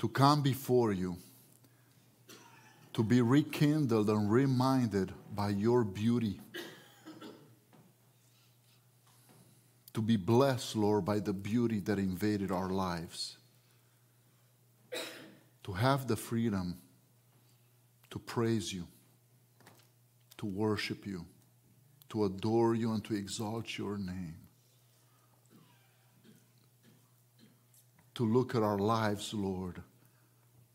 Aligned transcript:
to 0.00 0.08
come 0.08 0.40
before 0.40 0.94
you, 0.94 1.18
to 2.94 3.02
be 3.02 3.20
rekindled 3.20 4.08
and 4.08 4.32
reminded 4.32 5.12
by 5.34 5.50
your 5.50 5.84
beauty, 5.84 6.40
to 9.92 10.00
be 10.00 10.16
blessed, 10.16 10.74
Lord, 10.74 11.04
by 11.04 11.18
the 11.18 11.34
beauty 11.34 11.80
that 11.80 11.98
invaded 11.98 12.50
our 12.50 12.70
lives, 12.70 13.36
to 15.64 15.72
have 15.72 16.06
the 16.06 16.16
freedom 16.16 16.78
to 18.08 18.18
praise 18.18 18.72
you, 18.72 18.88
to 20.38 20.46
worship 20.46 21.06
you, 21.06 21.26
to 22.08 22.24
adore 22.24 22.74
you, 22.74 22.94
and 22.94 23.04
to 23.04 23.14
exalt 23.14 23.76
your 23.76 23.98
name. 23.98 24.36
To 28.14 28.24
look 28.24 28.54
at 28.54 28.62
our 28.62 28.78
lives, 28.78 29.34
Lord, 29.34 29.82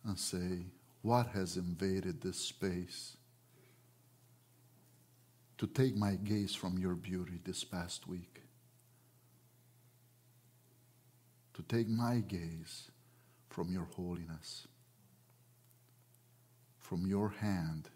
and 0.05 0.17
say, 0.17 0.67
What 1.01 1.27
has 1.27 1.57
invaded 1.57 2.21
this 2.21 2.37
space? 2.37 3.17
To 5.57 5.67
take 5.67 5.95
my 5.95 6.15
gaze 6.15 6.53
from 6.53 6.77
your 6.77 6.95
beauty 6.95 7.39
this 7.43 7.63
past 7.63 8.07
week. 8.07 8.41
To 11.53 11.63
take 11.63 11.87
my 11.87 12.17
gaze 12.19 12.91
from 13.49 13.71
your 13.71 13.87
holiness 13.95 14.67
from 16.85 17.07
your 17.07 17.29
hand 17.29 17.89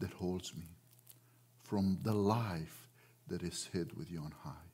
that 0.00 0.12
holds 0.12 0.54
me, 0.54 0.76
from 1.64 1.98
the 2.02 2.12
life 2.12 2.88
that 3.26 3.42
is 3.42 3.70
hid 3.72 3.96
with 3.96 4.10
you 4.10 4.20
on 4.20 4.32
high. 4.44 4.68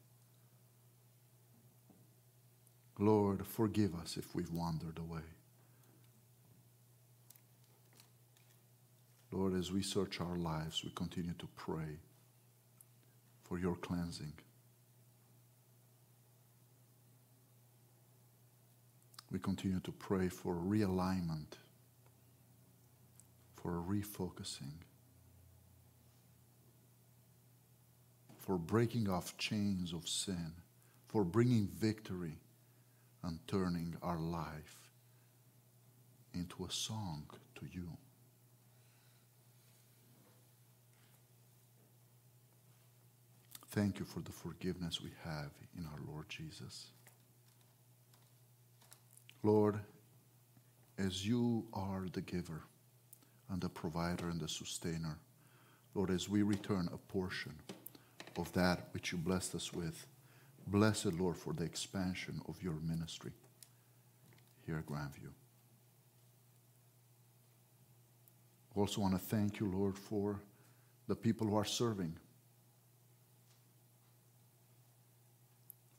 Lord, 2.99 3.47
forgive 3.47 3.95
us 3.95 4.17
if 4.17 4.35
we've 4.35 4.53
wandered 4.53 4.99
away. 4.99 5.34
Lord, 9.35 9.55
as 9.55 9.73
we 9.73 9.83
search 9.83 10.21
our 10.21 10.37
lives, 10.37 10.85
we 10.85 10.91
continue 10.91 11.35
to 11.41 11.49
pray 11.57 11.99
for 13.43 13.59
your 13.59 13.75
cleansing. 13.75 14.33
We 19.33 19.41
continue 19.41 19.81
to 19.81 19.91
pray 19.91 20.29
for 20.29 20.55
realignment 20.55 21.57
for 23.65 23.83
refocusing, 23.89 24.75
for 28.39 28.59
breaking 28.59 29.09
off 29.09 29.39
chains 29.39 29.95
of 29.95 30.07
sin, 30.07 30.53
for 31.09 31.25
bringing 31.25 31.67
victory 31.67 32.37
and 33.23 33.39
turning 33.49 33.97
our 34.03 34.19
life 34.19 34.91
into 36.35 36.67
a 36.67 36.71
song 36.71 37.25
to 37.55 37.67
you. 37.73 37.89
Thank 43.75 43.99
you 43.99 44.05
for 44.05 44.21
the 44.21 44.31
forgiveness 44.31 45.01
we 45.01 45.11
have 45.25 45.51
in 45.77 45.85
our 45.87 45.99
Lord 46.07 46.29
Jesus. 46.29 46.93
Lord, 49.43 49.81
as 50.97 51.27
you 51.27 51.67
are 51.73 52.07
the 52.13 52.21
giver, 52.21 52.63
and 53.51 53.61
the 53.61 53.69
provider 53.69 54.29
and 54.29 54.41
the 54.41 54.49
sustainer. 54.49 55.19
Lord, 55.95 56.11
as 56.11 56.29
we 56.29 56.43
return 56.43 56.89
a 56.93 56.97
portion 56.97 57.55
of 58.37 58.53
that 58.53 58.89
which 58.93 59.13
you 59.13 59.19
blessed 59.19 59.55
us 59.55 59.73
with, 59.73 60.07
blessed, 60.67 61.13
Lord, 61.13 61.37
for 61.37 61.53
the 61.53 61.65
expansion 61.65 62.41
of 62.49 62.63
your 62.63 62.75
ministry 62.75 63.33
here 64.67 64.79
at 64.79 64.87
Grandview. 64.87 65.31
Also 68.75 69.01
want 69.01 69.15
to 69.15 69.21
thank 69.21 69.61
you, 69.61 69.71
Lord, 69.71 69.97
for 69.97 70.41
the 71.07 71.15
people 71.15 71.47
who 71.47 71.57
are 71.57 71.65
serving. 71.65 72.17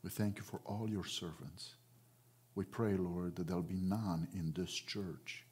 We 0.06 0.10
thank 0.10 0.36
you 0.36 0.44
for 0.44 0.60
all 0.64 0.88
your 0.88 1.04
servants. 1.04 1.74
We 2.54 2.64
pray, 2.64 2.94
Lord, 2.94 3.34
that 3.34 3.48
there'll 3.48 3.60
be 3.60 3.80
none 3.80 4.28
in 4.34 4.52
this 4.56 4.70
church 4.70 5.44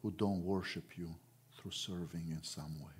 who 0.00 0.12
don't 0.12 0.44
worship 0.44 0.96
you 0.96 1.16
through 1.58 1.72
serving 1.72 2.28
in 2.30 2.44
some 2.44 2.78
way. 2.78 2.94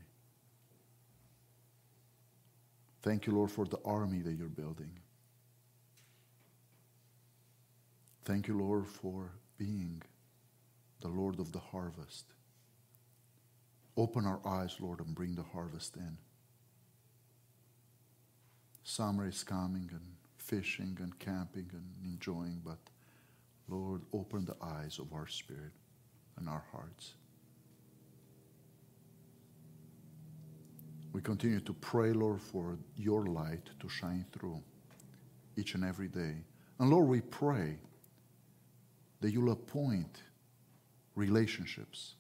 Thank 3.03 3.29
you, 3.29 3.35
Lord, 3.35 3.53
for 3.53 3.67
the 3.67 3.79
army 3.85 4.21
that 4.23 4.33
you're 4.33 4.49
building. 4.49 4.91
Thank 8.25 8.49
you, 8.49 8.59
Lord, 8.59 8.89
for 8.89 9.31
being 9.59 10.03
the 11.03 11.09
Lord 11.09 11.39
of 11.39 11.53
the 11.53 11.61
harvest. 11.61 12.25
Open 13.97 14.27
our 14.27 14.41
eyes, 14.45 14.75
Lord, 14.81 14.99
and 14.99 15.15
bring 15.15 15.37
the 15.37 15.45
harvest 15.45 15.97
in. 15.97 16.17
Summer 18.83 19.29
is 19.29 19.43
coming 19.43 19.89
and 19.93 20.01
fishing 20.37 20.97
and 21.01 21.19
camping 21.19 21.71
and 21.73 21.85
enjoying, 22.05 22.61
but 22.65 22.79
Lord, 23.69 24.03
open 24.13 24.45
the 24.45 24.57
eyes 24.61 24.99
of 24.99 25.13
our 25.13 25.29
spirit 25.29 25.73
and 26.39 26.49
our 26.49 26.65
hearts. 26.73 27.15
We 31.13 31.21
continue 31.21 31.61
to 31.61 31.73
pray, 31.73 32.13
Lord, 32.13 32.41
for 32.41 32.79
your 32.97 33.27
light 33.27 33.69
to 33.81 33.89
shine 33.89 34.25
through 34.33 34.63
each 35.57 35.75
and 35.75 35.85
every 35.85 36.09
day. 36.09 36.37
And 36.79 36.91
Lord, 36.91 37.09
we 37.09 37.21
pray 37.21 37.79
that 39.21 39.31
you'll 39.33 39.53
appoint 39.53 40.23
relationships 41.15 42.15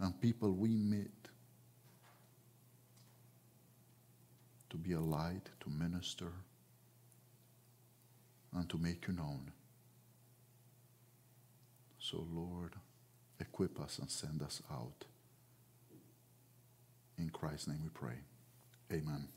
and 0.00 0.20
people 0.20 0.52
we 0.52 0.70
meet 0.70 1.19
to 4.70 4.76
be 4.76 4.92
a 4.92 5.00
light, 5.00 5.48
to 5.60 5.70
minister, 5.70 6.32
and 8.54 8.68
to 8.68 8.78
make 8.78 9.06
you 9.06 9.14
known. 9.14 9.52
So, 11.98 12.26
Lord, 12.32 12.72
equip 13.38 13.80
us 13.80 13.98
and 13.98 14.10
send 14.10 14.42
us 14.42 14.62
out. 14.70 15.04
In 17.18 17.30
Christ's 17.30 17.68
name 17.68 17.80
we 17.82 17.90
pray. 17.90 18.18
Amen. 18.92 19.28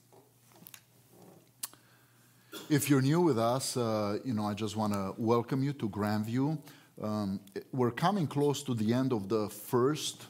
If 2.69 2.89
you're 2.89 3.01
new 3.01 3.21
with 3.21 3.37
us, 3.37 3.75
uh, 3.75 4.19
you 4.23 4.33
know, 4.33 4.45
I 4.45 4.53
just 4.53 4.75
want 4.75 4.93
to 4.93 5.13
welcome 5.17 5.63
you 5.63 5.73
to 5.73 5.89
Grandview. 5.89 6.57
Um, 7.01 7.39
we're 7.71 7.91
coming 7.91 8.27
close 8.27 8.63
to 8.63 8.73
the 8.73 8.93
end 8.93 9.11
of 9.11 9.27
the 9.27 9.49
first 9.49 10.27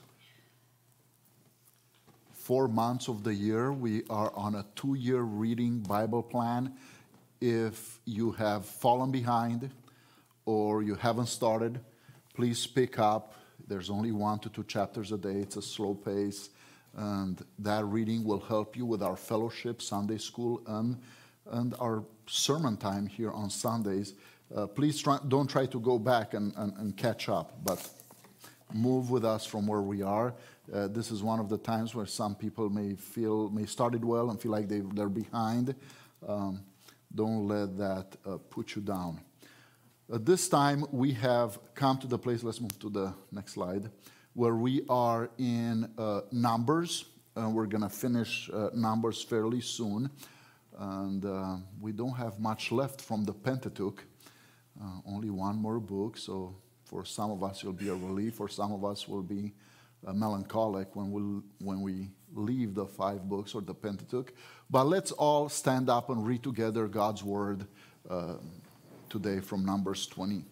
four 2.44 2.68
months 2.68 3.08
of 3.08 3.24
the 3.24 3.34
year. 3.34 3.72
We 3.72 4.04
are 4.10 4.34
on 4.36 4.56
a 4.56 4.66
two 4.76 4.96
year 4.96 5.22
reading 5.22 5.80
Bible 5.80 6.22
plan. 6.22 6.74
If 7.40 8.00
you 8.06 8.32
have 8.34 8.66
fallen 8.66 9.12
behind 9.12 9.70
or 10.46 10.84
you 10.84 10.96
haven't 10.96 11.28
started, 11.28 11.80
please 12.36 12.68
pick 12.68 13.00
up 13.00 13.36
there's 13.68 13.90
only 13.90 14.12
one 14.12 14.40
to 14.40 14.50
two 14.50 14.66
chapters 14.66 15.14
a 15.14 15.18
day. 15.18 15.36
It's 15.36 15.56
a 15.56 15.62
slow 15.62 15.94
pace. 15.94 16.50
And 16.96 17.44
that 17.60 17.86
reading 17.86 18.26
will 18.26 18.42
help 18.42 18.76
you 18.76 18.86
with 18.86 19.02
our 19.02 19.16
fellowship, 19.16 19.82
Sunday 19.82 20.18
school, 20.18 20.62
and, 20.68 21.00
and 21.50 21.74
our 21.80 22.04
sermon 22.28 22.76
time 22.78 23.08
here 23.08 23.32
on 23.32 23.50
Sundays. 23.50 24.16
Uh, 24.54 24.68
please 24.68 25.02
try, 25.02 25.18
don't 25.30 25.50
try 25.50 25.66
to 25.66 25.80
go 25.80 25.98
back 25.98 26.34
and, 26.34 26.54
and, 26.58 26.74
and, 26.78 26.98
catch 26.98 27.30
up, 27.30 27.64
but 27.64 27.90
move 28.74 29.12
with 29.12 29.24
us 29.26 29.46
from 29.46 29.68
where 29.68 29.82
we 29.82 30.02
are. 30.02 30.34
Uh, 30.74 30.88
this 30.88 31.12
is 31.12 31.22
one 31.22 31.40
of 31.40 31.50
the 31.50 31.58
times 31.58 31.94
where 31.94 32.06
some 32.06 32.36
people 32.36 32.70
may 32.70 32.96
feel, 32.96 33.50
may 33.50 33.66
started 33.66 34.04
well 34.04 34.30
and 34.30 34.42
feel 34.42 34.52
like 34.52 34.68
they, 34.68 34.82
they're 34.94 35.10
behind. 35.10 35.76
Um, 36.28 36.64
don't 37.14 37.48
let 37.48 37.78
that 37.78 38.16
uh, 38.26 38.38
put 38.50 38.76
you 38.76 38.82
down. 38.82 39.20
At 40.14 40.26
this 40.26 40.50
time, 40.50 40.86
we 40.92 41.14
have 41.14 41.60
come 41.76 41.98
to 42.00 42.08
the 42.08 42.18
place, 42.18 42.44
let's 42.44 42.60
move 42.60 42.78
to 42.80 42.90
the 42.90 43.14
next 43.32 43.54
slide, 43.54 43.90
where 44.34 44.56
we 44.56 44.84
are 44.90 45.30
in 45.38 45.90
uh, 45.98 46.22
Numbers. 46.32 47.06
and 47.36 47.54
we're 47.54 47.66
going 47.66 47.82
to 47.82 47.90
finish 47.90 48.50
uh, 48.54 48.70
Numbers 48.74 49.22
fairly 49.22 49.62
soon. 49.62 50.10
And 50.78 51.24
uh, 51.26 51.58
we 51.80 51.92
don't 51.92 52.16
have 52.16 52.40
much 52.40 52.72
left 52.72 53.02
from 53.02 53.26
the 53.26 53.34
Pentateuch, 53.34 54.04
uh, 54.82 54.86
only 55.06 55.30
one 55.30 55.56
more 55.56 55.80
book. 55.80 56.18
So 56.18 56.56
for 56.94 57.04
some 57.06 57.32
of 57.32 57.44
us, 57.44 57.62
it'll 57.62 57.74
be 57.74 57.90
a 57.90 57.96
relief. 57.96 58.36
For 58.36 58.48
some 58.48 58.72
of 58.72 58.86
us, 58.86 59.08
will 59.08 59.24
be 59.24 59.52
uh, 60.06 60.14
melancholic 60.14 60.96
when, 60.96 61.12
we 61.12 61.42
when 61.60 61.82
we 61.82 62.10
leave 62.36 62.76
the 62.76 62.86
five 62.86 63.28
books 63.28 63.56
or 63.56 63.62
the 63.62 63.74
Pentateuch. 63.74 64.32
But 64.70 64.84
let's 64.84 65.12
all 65.12 65.50
stand 65.50 65.90
up 65.90 66.12
and 66.12 66.24
read 66.24 66.44
together 66.44 66.88
God's 66.88 67.24
word 67.24 67.66
uh, 68.08 68.36
today 69.10 69.40
from 69.40 69.66
Numbers 69.66 70.06
20. 70.06 70.46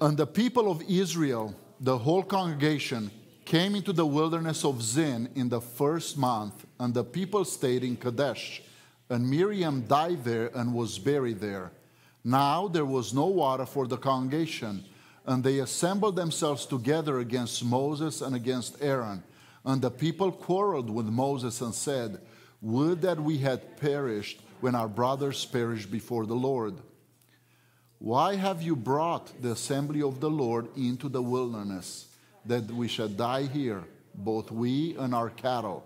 And 0.00 0.16
the 0.16 0.28
people 0.28 0.70
of 0.70 0.80
Israel, 0.88 1.52
the 1.80 1.98
whole 1.98 2.22
congregation, 2.22 3.10
came 3.44 3.74
into 3.74 3.92
the 3.92 4.06
wilderness 4.06 4.64
of 4.64 4.80
Zin 4.80 5.28
in 5.34 5.48
the 5.48 5.60
first 5.60 6.16
month, 6.16 6.66
and 6.78 6.94
the 6.94 7.02
people 7.02 7.44
stayed 7.44 7.82
in 7.82 7.96
Kadesh. 7.96 8.62
And 9.10 9.28
Miriam 9.28 9.88
died 9.88 10.22
there 10.22 10.52
and 10.54 10.72
was 10.72 11.00
buried 11.00 11.40
there. 11.40 11.72
Now 12.28 12.68
there 12.68 12.84
was 12.84 13.14
no 13.14 13.26
water 13.26 13.64
for 13.64 13.86
the 13.86 13.96
congregation, 13.96 14.84
and 15.24 15.42
they 15.42 15.60
assembled 15.60 16.16
themselves 16.16 16.66
together 16.66 17.20
against 17.20 17.64
Moses 17.64 18.20
and 18.20 18.36
against 18.36 18.82
Aaron. 18.82 19.22
And 19.64 19.80
the 19.80 19.90
people 19.90 20.32
quarreled 20.32 20.90
with 20.90 21.06
Moses 21.06 21.60
and 21.60 21.74
said, 21.74 22.20
Would 22.60 23.00
that 23.02 23.18
we 23.20 23.38
had 23.38 23.78
perished 23.78 24.42
when 24.60 24.74
our 24.74 24.88
brothers 24.88 25.44
perished 25.44 25.90
before 25.90 26.26
the 26.26 26.34
Lord. 26.34 26.74
Why 27.98 28.36
have 28.36 28.62
you 28.62 28.76
brought 28.76 29.42
the 29.42 29.52
assembly 29.52 30.02
of 30.02 30.20
the 30.20 30.30
Lord 30.30 30.68
into 30.76 31.08
the 31.08 31.22
wilderness, 31.22 32.08
that 32.44 32.70
we 32.70 32.88
should 32.88 33.16
die 33.16 33.44
here, 33.44 33.84
both 34.14 34.50
we 34.50 34.96
and 34.96 35.14
our 35.14 35.30
cattle? 35.30 35.84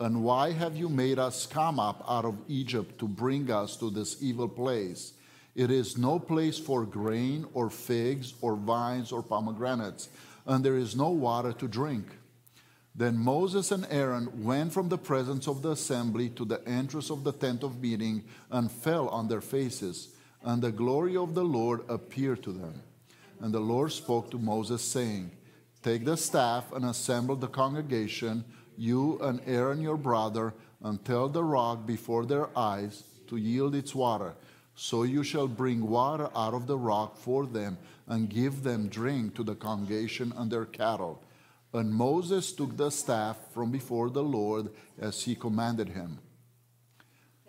And 0.00 0.24
why 0.24 0.52
have 0.52 0.76
you 0.76 0.88
made 0.88 1.18
us 1.18 1.46
come 1.46 1.78
up 1.78 2.04
out 2.08 2.24
of 2.24 2.38
Egypt 2.48 2.98
to 2.98 3.08
bring 3.08 3.50
us 3.50 3.76
to 3.76 3.90
this 3.90 4.22
evil 4.22 4.48
place? 4.48 5.12
It 5.54 5.70
is 5.70 5.98
no 5.98 6.18
place 6.18 6.58
for 6.58 6.84
grain 6.84 7.46
or 7.52 7.68
figs 7.68 8.34
or 8.40 8.56
vines 8.56 9.12
or 9.12 9.22
pomegranates, 9.22 10.08
and 10.46 10.64
there 10.64 10.76
is 10.76 10.96
no 10.96 11.10
water 11.10 11.52
to 11.52 11.68
drink. 11.68 12.06
Then 12.94 13.18
Moses 13.18 13.70
and 13.70 13.86
Aaron 13.90 14.44
went 14.44 14.72
from 14.72 14.88
the 14.88 14.98
presence 14.98 15.48
of 15.48 15.62
the 15.62 15.70
assembly 15.70 16.28
to 16.30 16.44
the 16.44 16.66
entrance 16.68 17.10
of 17.10 17.24
the 17.24 17.32
tent 17.32 17.62
of 17.62 17.80
meeting 17.80 18.24
and 18.50 18.70
fell 18.70 19.08
on 19.08 19.28
their 19.28 19.40
faces, 19.40 20.08
and 20.42 20.60
the 20.60 20.72
glory 20.72 21.16
of 21.16 21.34
the 21.34 21.44
Lord 21.44 21.82
appeared 21.88 22.42
to 22.42 22.52
them. 22.52 22.82
And 23.40 23.52
the 23.52 23.60
Lord 23.60 23.92
spoke 23.92 24.30
to 24.30 24.38
Moses, 24.38 24.82
saying, 24.82 25.30
Take 25.82 26.04
the 26.04 26.16
staff 26.16 26.72
and 26.72 26.84
assemble 26.84 27.36
the 27.36 27.48
congregation, 27.48 28.44
you 28.76 29.18
and 29.20 29.40
Aaron 29.46 29.80
your 29.80 29.96
brother, 29.96 30.54
and 30.82 31.04
tell 31.04 31.28
the 31.28 31.42
rock 31.42 31.86
before 31.86 32.24
their 32.24 32.56
eyes 32.56 33.04
to 33.28 33.36
yield 33.36 33.74
its 33.74 33.94
water. 33.94 34.34
So 34.74 35.02
you 35.02 35.22
shall 35.22 35.48
bring 35.48 35.88
water 35.88 36.28
out 36.34 36.54
of 36.54 36.66
the 36.66 36.78
rock 36.78 37.16
for 37.16 37.46
them, 37.46 37.78
and 38.06 38.28
give 38.28 38.62
them 38.62 38.88
drink 38.88 39.34
to 39.36 39.44
the 39.44 39.54
congregation 39.54 40.32
and 40.36 40.50
their 40.50 40.64
cattle. 40.64 41.22
And 41.72 41.94
Moses 41.94 42.52
took 42.52 42.76
the 42.76 42.90
staff 42.90 43.36
from 43.54 43.70
before 43.70 44.10
the 44.10 44.22
Lord 44.22 44.68
as 45.00 45.22
he 45.22 45.34
commanded 45.34 45.90
him. 45.90 46.18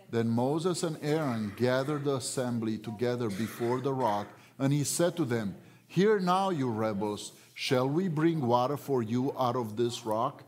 Then 0.09 0.29
Moses 0.29 0.83
and 0.83 0.97
Aaron 1.01 1.53
gathered 1.57 2.05
the 2.05 2.17
assembly 2.17 2.77
together 2.77 3.29
before 3.29 3.81
the 3.81 3.93
rock, 3.93 4.27
and 4.59 4.71
he 4.71 4.83
said 4.83 5.17
to 5.17 5.25
them, 5.25 5.55
Hear 5.87 6.19
now, 6.19 6.51
you 6.51 6.69
rebels, 6.69 7.33
shall 7.53 7.89
we 7.89 8.07
bring 8.07 8.45
water 8.45 8.77
for 8.77 9.01
you 9.01 9.35
out 9.37 9.55
of 9.55 9.75
this 9.75 10.05
rock? 10.05 10.43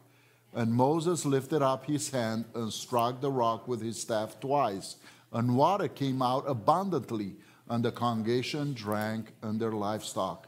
And 0.53 0.73
Moses 0.73 1.25
lifted 1.25 1.61
up 1.61 1.85
his 1.85 2.11
hand 2.11 2.45
and 2.53 2.71
struck 2.71 3.19
the 3.19 3.31
rock 3.31 3.67
with 3.67 3.81
his 3.81 3.99
staff 3.99 4.39
twice, 4.39 4.95
and 5.35 5.57
water 5.57 5.89
came 5.89 6.21
out 6.21 6.45
abundantly, 6.47 7.35
and 7.67 7.83
the 7.83 7.91
congregation 7.91 8.73
drank 8.73 9.33
and 9.41 9.59
their 9.59 9.73
livestock. 9.73 10.47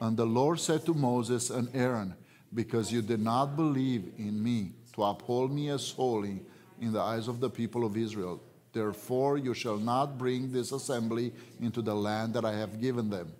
And 0.00 0.18
the 0.18 0.26
Lord 0.26 0.60
said 0.60 0.84
to 0.84 0.92
Moses 0.92 1.48
and 1.48 1.70
Aaron, 1.74 2.14
because 2.52 2.92
you 2.92 3.00
did 3.00 3.20
not 3.20 3.56
believe 3.56 4.12
in 4.18 4.42
me 4.42 4.72
to 4.92 5.04
uphold 5.04 5.50
me 5.50 5.70
as 5.70 5.90
holy 5.92 6.42
in 6.78 6.92
the 6.92 7.00
eyes 7.00 7.26
of 7.26 7.40
the 7.40 7.48
people 7.48 7.86
of 7.86 7.96
Israel. 7.96 8.42
Therefore, 8.74 9.38
you 9.38 9.54
shall 9.54 9.78
not 9.78 10.18
bring 10.18 10.52
this 10.52 10.72
assembly 10.72 11.32
into 11.58 11.80
the 11.80 11.94
land 11.94 12.34
that 12.34 12.44
I 12.44 12.52
have 12.52 12.82
given 12.82 13.08
them. 13.08 13.32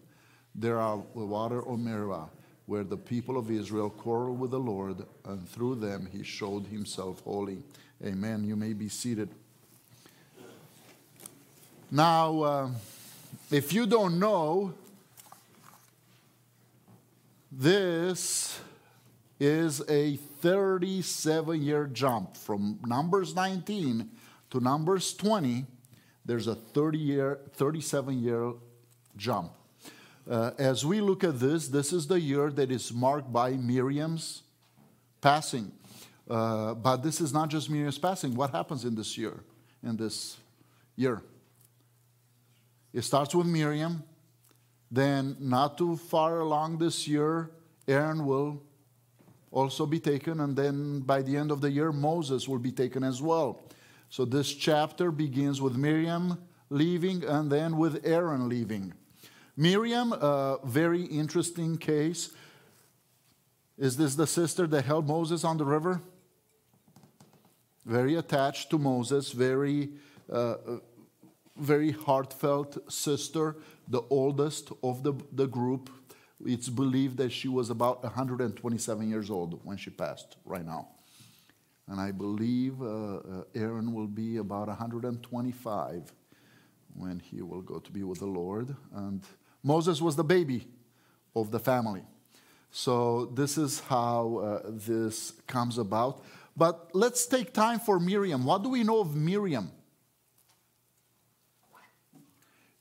There 0.55 0.81
are 0.81 1.03
the 1.15 1.27
water 1.27 1.69
of 1.69 1.81
Meribah, 1.81 2.31
where 2.65 2.85
the 2.85 2.97
people 2.97 3.37
of 3.37 3.51
Israel 3.51 3.91
quarreled 3.91 4.41
with 4.41 4.53
the 4.53 4.59
Lord, 4.59 5.05
and 5.27 5.47
through 5.47 5.75
them 5.75 6.09
he 6.11 6.23
showed 6.23 6.67
himself 6.69 7.21
holy. 7.21 7.63
Amen. 8.03 8.45
You 8.45 8.57
may 8.57 8.73
be 8.73 8.89
seated. 8.89 9.29
Now, 11.95 12.41
uh, 12.41 12.71
if 13.51 13.75
you 13.75 13.87
don't 13.87 14.19
know, 14.19 14.73
this 17.51 18.59
is 19.39 19.83
a 19.91 20.17
37 20.17 21.61
year 21.61 21.87
jump 21.93 22.35
from 22.39 22.79
Numbers 22.87 23.37
19 23.37 24.09
to 24.53 24.61
Numbers 24.61 25.13
20. 25.13 25.67
There's 26.25 26.47
a 26.47 26.55
30 26.55 26.97
year, 26.97 27.41
37 27.57 28.23
year 28.23 28.55
jump. 29.19 29.53
Uh, 30.31 30.53
as 30.57 30.87
we 30.87 31.03
look 31.03 31.23
at 31.23 31.41
this, 31.41 31.69
this 31.69 31.93
is 31.93 32.07
the 32.07 32.19
year 32.19 32.51
that 32.53 32.73
is 32.73 32.91
marked 32.91 33.31
by 33.31 33.51
Miriam's 33.51 34.45
passing. 35.21 35.71
Uh, 36.31 36.73
but 36.73 37.03
this 37.03 37.21
is 37.21 37.35
not 37.35 37.51
just 37.51 37.69
Miriam's 37.69 37.99
passing. 37.99 38.35
What 38.35 38.49
happens 38.49 38.87
in 38.87 38.95
this 38.95 39.19
year? 39.19 39.41
In 39.83 39.99
this 39.99 40.39
year, 40.97 41.23
it 42.93 43.03
starts 43.03 43.35
with 43.35 43.47
Miriam. 43.47 44.05
Then, 44.91 45.37
not 45.41 45.79
too 45.79 45.97
far 45.97 46.41
along 46.41 46.79
this 46.79 47.09
year, 47.09 47.51
Aaron 47.89 48.27
will 48.27 48.63
also 49.51 49.87
be 49.87 50.01
taken, 50.01 50.41
and 50.41 50.57
then 50.57 51.01
by 51.01 51.23
the 51.23 51.37
end 51.37 51.51
of 51.51 51.61
the 51.61 51.71
year, 51.71 51.93
Moses 51.93 52.49
will 52.49 52.59
be 52.59 52.73
taken 52.73 53.03
as 53.03 53.23
well. 53.23 53.63
So 54.11 54.25
this 54.25 54.53
chapter 54.53 55.11
begins 55.11 55.63
with 55.63 55.77
Miriam 55.77 56.39
leaving 56.69 57.25
and 57.25 57.51
then 57.51 57.77
with 57.77 58.05
Aaron 58.05 58.49
leaving. 58.49 58.93
Miriam, 59.57 60.13
a 60.13 60.59
very 60.65 61.05
interesting 61.05 61.77
case. 61.77 62.31
Is 63.79 63.97
this 63.97 64.15
the 64.15 64.27
sister 64.27 64.67
that 64.67 64.85
held 64.85 65.07
Moses 65.07 65.45
on 65.45 65.57
the 65.57 65.65
river? 65.65 66.03
Very 67.85 68.15
attached 68.15 68.71
to 68.71 68.79
Moses, 68.79 69.33
very, 69.33 69.91
uh, 70.31 70.55
very 71.57 71.93
heartfelt 71.93 72.79
sister, 72.91 73.57
the 73.89 74.03
oldest 74.11 74.73
of 74.83 75.03
the, 75.03 75.15
the 75.33 75.47
group, 75.47 75.91
it's 76.45 76.69
believed 76.69 77.19
that 77.19 77.31
she 77.31 77.49
was 77.49 77.71
about 77.71 78.03
127 78.03 79.09
years 79.09 79.31
old 79.31 79.61
when 79.65 79.77
she 79.77 79.91
passed 79.91 80.37
right 80.45 80.65
now. 80.65 80.89
And 81.89 82.01
I 82.01 82.11
believe 82.11 82.81
uh, 82.81 82.87
uh, 82.87 83.45
Aaron 83.55 83.93
will 83.93 84.07
be 84.07 84.39
about 84.39 84.69
125 84.69 86.13
when 86.95 87.19
he 87.19 87.43
will 87.43 87.63
go 87.63 87.79
to 87.79 87.91
be 87.91 88.03
with 88.03 88.21
the 88.21 88.27
Lord. 88.27 88.75
And 88.95 89.23
Moses 89.63 90.01
was 90.01 90.17
the 90.17 90.25
baby 90.25 90.69
of 91.35 91.51
the 91.51 91.59
family. 91.59 92.03
So 92.71 93.27
this 93.27 93.59
is 93.59 93.81
how 93.81 94.37
uh, 94.39 94.71
this 94.71 95.33
comes 95.47 95.79
about. 95.79 96.25
But 96.57 96.91
let's 96.95 97.27
take 97.27 97.53
time 97.53 97.79
for 97.79 97.99
Miriam. 97.99 98.45
What 98.45 98.63
do 98.63 98.69
we 98.69 98.83
know 98.83 99.01
of 99.01 99.15
Miriam? 99.15 99.71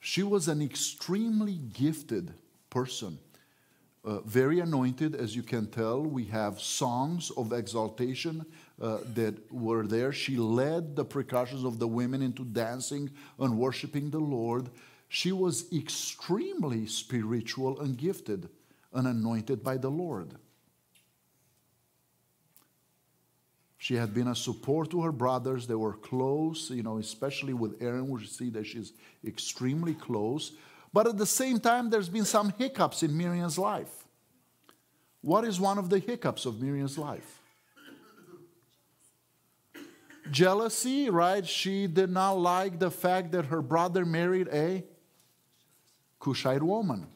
She 0.02 0.24
was 0.24 0.50
an 0.50 0.62
extremely 0.62 1.54
gifted 1.54 2.34
person 2.70 3.20
uh, 4.04 4.20
very 4.22 4.60
anointed, 4.60 5.16
as 5.16 5.36
you 5.36 5.44
can 5.44 5.68
tell. 5.68 6.02
We 6.02 6.26
have 6.26 6.60
songs 6.60 7.32
of 7.38 7.54
exaltation 7.54 8.46
uh, 8.82 9.00
that 9.14 9.36
were 9.52 9.86
there. 9.86 10.12
She 10.12 10.38
led 10.38 10.96
the 10.96 11.06
precautions 11.06 11.64
of 11.64 11.78
the 11.78 11.88
women 11.88 12.22
into 12.22 12.44
dancing 12.44 13.12
and 13.38 13.60
worshiping 13.60 14.10
the 14.10 14.20
Lord. 14.20 14.70
She 15.08 15.32
was 15.32 15.72
extremely 15.72 16.88
spiritual 16.88 17.80
and 17.80 17.96
gifted 17.96 18.50
and 18.92 19.08
anointed 19.08 19.64
by 19.64 19.78
the 19.78 19.92
Lord. 19.92 20.36
She 23.82 23.96
had 23.96 24.14
been 24.14 24.28
a 24.28 24.36
support 24.36 24.92
to 24.92 25.02
her 25.02 25.12
brothers. 25.12 25.66
They 25.66 25.74
were 25.74 25.94
close, 25.94 26.70
you 26.70 26.84
know, 26.84 27.00
especially 27.00 27.54
with 27.54 27.82
Aaron, 27.82 28.08
we 28.08 28.24
see 28.28 28.52
that 28.52 28.68
she's 28.68 28.94
extremely 29.26 29.96
close. 29.96 30.52
But 30.94 31.08
at 31.08 31.18
the 31.18 31.26
same 31.26 31.60
time, 31.60 31.90
there's 31.90 32.08
been 32.08 32.26
some 32.26 32.54
hiccups 32.60 33.02
in 33.02 33.18
Miriam's 33.18 33.58
life. 33.58 34.06
What 35.22 35.46
is 35.46 35.60
one 35.60 35.80
of 35.80 35.90
the 35.90 35.98
hiccups 35.98 36.46
of 36.46 36.62
Miriam's 36.62 36.96
life? 37.00 37.40
Jealousy, 40.30 41.10
right? 41.10 41.48
She 41.48 41.88
did 41.88 42.12
not 42.12 42.34
like 42.34 42.78
the 42.78 42.92
fact 42.92 43.32
that 43.32 43.46
her 43.46 43.64
brother 43.64 44.06
married 44.06 44.48
a 44.50 44.84
Cushite 46.20 46.62
woman. 46.62 47.08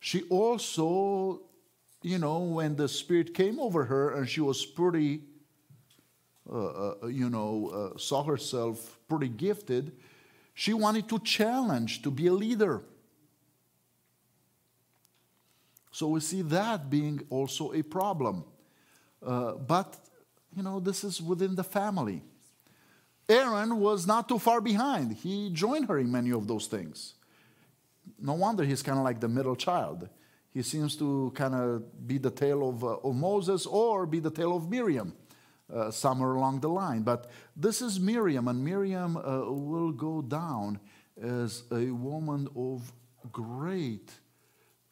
She 0.00 0.22
also, 0.22 1.42
you 2.02 2.18
know, 2.18 2.40
when 2.40 2.74
the 2.74 2.88
Spirit 2.88 3.32
came 3.32 3.60
over 3.60 3.84
her 3.84 4.10
and 4.10 4.28
she 4.28 4.40
was 4.40 4.66
pretty, 4.66 5.20
you 7.08 7.30
know, 7.30 7.92
uh, 7.94 7.98
saw 7.98 8.22
herself 8.22 8.98
pretty 9.08 9.28
gifted, 9.28 9.92
she 10.54 10.72
wanted 10.72 11.08
to 11.08 11.18
challenge 11.20 12.02
to 12.02 12.10
be 12.10 12.26
a 12.26 12.32
leader. 12.32 12.82
So 15.92 16.08
we 16.08 16.20
see 16.20 16.42
that 16.42 16.88
being 16.88 17.20
also 17.30 17.72
a 17.72 17.82
problem. 17.82 18.44
Uh, 19.24 19.52
but, 19.52 19.98
you 20.56 20.62
know, 20.62 20.80
this 20.80 21.04
is 21.04 21.20
within 21.20 21.54
the 21.54 21.64
family. 21.64 22.22
Aaron 23.28 23.78
was 23.78 24.06
not 24.06 24.28
too 24.28 24.38
far 24.38 24.60
behind. 24.60 25.12
He 25.12 25.50
joined 25.50 25.88
her 25.88 25.98
in 25.98 26.10
many 26.10 26.32
of 26.32 26.46
those 26.46 26.66
things. 26.66 27.14
No 28.18 28.34
wonder 28.34 28.64
he's 28.64 28.82
kind 28.82 28.98
of 28.98 29.04
like 29.04 29.20
the 29.20 29.28
middle 29.28 29.56
child. 29.56 30.08
He 30.52 30.62
seems 30.62 30.96
to 30.96 31.32
kind 31.34 31.54
of 31.54 32.06
be 32.06 32.18
the 32.18 32.30
tail 32.30 32.68
of, 32.68 32.82
uh, 32.82 32.96
of 32.96 33.14
Moses 33.14 33.66
or 33.66 34.04
be 34.04 34.18
the 34.18 34.30
tail 34.30 34.56
of 34.56 34.68
Miriam. 34.68 35.14
Uh, 35.72 35.88
somewhere 35.88 36.32
along 36.32 36.58
the 36.58 36.68
line. 36.68 37.02
But 37.02 37.30
this 37.54 37.80
is 37.80 38.00
Miriam, 38.00 38.48
and 38.48 38.64
Miriam 38.64 39.16
uh, 39.16 39.52
will 39.52 39.92
go 39.92 40.20
down 40.20 40.80
as 41.22 41.62
a 41.70 41.92
woman 41.92 42.48
of 42.56 42.92
great, 43.30 44.10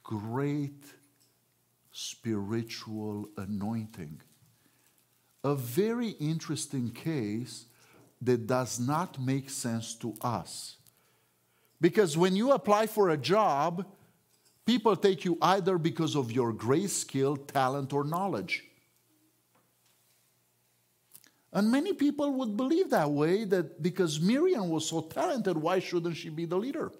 great 0.04 0.84
spiritual 1.90 3.28
anointing. 3.36 4.20
A 5.42 5.56
very 5.56 6.10
interesting 6.20 6.92
case 6.92 7.66
that 8.22 8.46
does 8.46 8.78
not 8.78 9.20
make 9.20 9.50
sense 9.50 9.96
to 9.96 10.14
us. 10.20 10.76
Because 11.80 12.16
when 12.16 12.36
you 12.36 12.52
apply 12.52 12.86
for 12.86 13.10
a 13.10 13.16
job, 13.16 13.84
people 14.64 14.94
take 14.94 15.24
you 15.24 15.38
either 15.42 15.76
because 15.76 16.14
of 16.14 16.30
your 16.30 16.52
great 16.52 16.90
skill, 16.90 17.36
talent, 17.36 17.92
or 17.92 18.04
knowledge. 18.04 18.67
And 21.52 21.70
many 21.70 21.92
people 21.94 22.32
would 22.34 22.56
believe 22.56 22.90
that 22.90 23.10
way 23.10 23.44
that 23.44 23.82
because 23.82 24.20
Miriam 24.20 24.68
was 24.68 24.86
so 24.86 25.00
talented, 25.00 25.56
why 25.56 25.78
shouldn't 25.78 26.16
she 26.16 26.28
be 26.28 26.44
the 26.44 26.58
leader? 26.58 26.92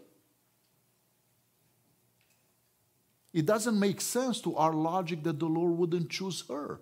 It 3.33 3.45
doesn't 3.45 3.79
make 3.79 4.01
sense 4.01 4.41
to 4.43 4.57
our 4.57 4.73
logic 4.73 5.23
that 5.25 5.39
the 5.39 5.47
Lord 5.47 5.77
wouldn't 5.77 6.11
choose 6.11 6.45
her. 6.49 6.81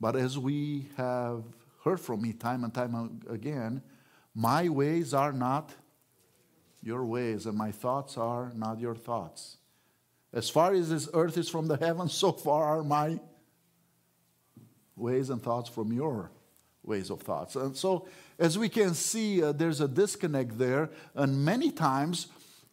But 0.00 0.16
as 0.16 0.36
we 0.36 0.88
have 0.96 1.44
heard 1.84 2.00
from 2.00 2.22
me 2.22 2.32
time 2.32 2.64
and 2.64 2.74
time 2.74 3.20
again, 3.28 3.82
my 4.34 4.68
ways 4.68 5.14
are 5.14 5.32
not 5.32 5.72
your 6.82 7.04
ways, 7.04 7.46
and 7.46 7.56
my 7.56 7.70
thoughts 7.70 8.16
are 8.16 8.52
not 8.54 8.80
your 8.80 8.94
thoughts. 8.94 9.58
As 10.32 10.48
far 10.48 10.72
as 10.72 10.88
this 10.88 11.08
earth 11.12 11.36
is 11.36 11.48
from 11.48 11.68
the 11.68 11.76
heavens, 11.76 12.14
so 12.14 12.32
far 12.32 12.78
are 12.78 12.82
my 12.82 13.20
ways 15.00 15.30
and 15.30 15.42
thoughts 15.42 15.68
from 15.68 15.92
your 15.92 16.30
ways 16.82 17.10
of 17.10 17.22
thoughts. 17.22 17.56
And 17.56 17.76
so, 17.76 18.06
as 18.38 18.58
we 18.58 18.68
can 18.68 18.94
see, 18.94 19.42
uh, 19.42 19.52
there's 19.52 19.80
a 19.80 19.88
disconnect 19.88 20.58
there, 20.58 20.90
and 21.14 21.44
many 21.44 21.70
times, 21.70 22.28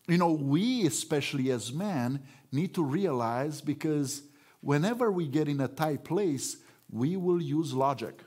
you 0.08 0.18
know, 0.18 0.32
we, 0.32 0.86
especially 0.86 1.52
as 1.52 1.74
men, 1.74 2.24
need 2.52 2.74
to 2.76 2.84
realize 2.84 3.62
because 3.62 4.24
whenever 4.62 5.12
we 5.12 5.28
get 5.28 5.48
in 5.48 5.60
a 5.62 5.68
tight 5.68 6.04
place, 6.04 6.58
we 6.90 7.18
will 7.18 7.42
use 7.42 7.74
logic. 7.74 8.22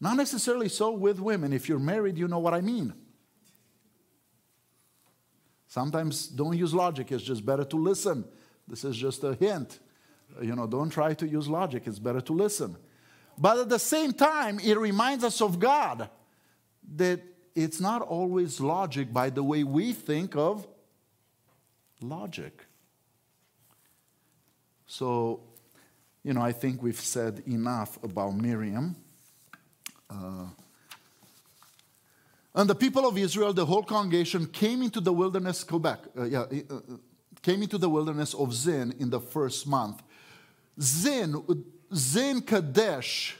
Not 0.00 0.16
necessarily 0.16 0.68
so 0.68 0.92
with 0.92 1.18
women. 1.18 1.52
If 1.52 1.68
you're 1.68 1.78
married, 1.78 2.18
you 2.18 2.28
know 2.28 2.38
what 2.38 2.54
I 2.54 2.60
mean. 2.60 2.92
Sometimes 5.68 6.28
don't 6.28 6.56
use 6.56 6.72
logic, 6.72 7.12
it's 7.12 7.24
just 7.24 7.44
better 7.44 7.64
to 7.64 7.76
listen. 7.76 8.24
This 8.68 8.84
is 8.84 8.96
just 8.96 9.24
a 9.24 9.34
hint. 9.34 9.78
You 10.40 10.54
know, 10.54 10.66
don't 10.66 10.90
try 10.90 11.14
to 11.14 11.26
use 11.26 11.48
logic, 11.48 11.84
it's 11.86 11.98
better 11.98 12.20
to 12.20 12.32
listen. 12.32 12.76
But 13.38 13.58
at 13.58 13.68
the 13.68 13.78
same 13.78 14.12
time, 14.12 14.58
it 14.60 14.78
reminds 14.78 15.24
us 15.24 15.40
of 15.40 15.58
God 15.58 16.08
that 16.96 17.20
it's 17.54 17.80
not 17.80 18.02
always 18.02 18.60
logic 18.60 19.12
by 19.12 19.30
the 19.30 19.42
way 19.42 19.64
we 19.64 19.92
think 19.92 20.36
of 20.36 20.66
logic. 22.00 22.64
So, 24.86 25.40
you 26.22 26.32
know, 26.32 26.42
I 26.42 26.52
think 26.52 26.82
we've 26.82 27.00
said 27.00 27.42
enough 27.46 28.02
about 28.02 28.36
Miriam. 28.36 28.96
Uh, 30.08 30.46
and 32.54 32.70
the 32.70 32.74
people 32.74 33.06
of 33.06 33.18
Israel, 33.18 33.52
the 33.52 33.66
whole 33.66 33.82
congregation, 33.82 34.46
came 34.46 34.82
into 34.82 35.00
the 35.00 35.12
wilderness, 35.12 35.62
Quebec, 35.64 35.98
uh, 36.18 36.24
yeah, 36.24 36.40
uh, 36.40 36.74
uh, 36.74 36.80
came 37.42 37.62
into 37.62 37.78
the 37.78 37.88
wilderness 37.88 38.32
of 38.32 38.54
Zin 38.54 38.94
in 38.98 39.10
the 39.10 39.20
first 39.20 39.66
month. 39.66 40.02
Zin, 40.80 41.64
Zin 41.94 42.40
Kadesh, 42.42 43.36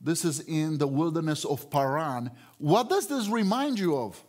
this 0.00 0.24
is 0.24 0.40
in 0.40 0.78
the 0.78 0.86
wilderness 0.86 1.44
of 1.44 1.70
Paran. 1.70 2.30
What 2.58 2.88
does 2.88 3.06
this 3.06 3.28
remind 3.28 3.78
you 3.78 3.96
of? 3.96 4.22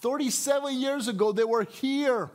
37 0.00 0.74
years 0.74 1.08
ago, 1.08 1.30
they 1.32 1.44
were 1.44 1.64
here. 1.64 2.30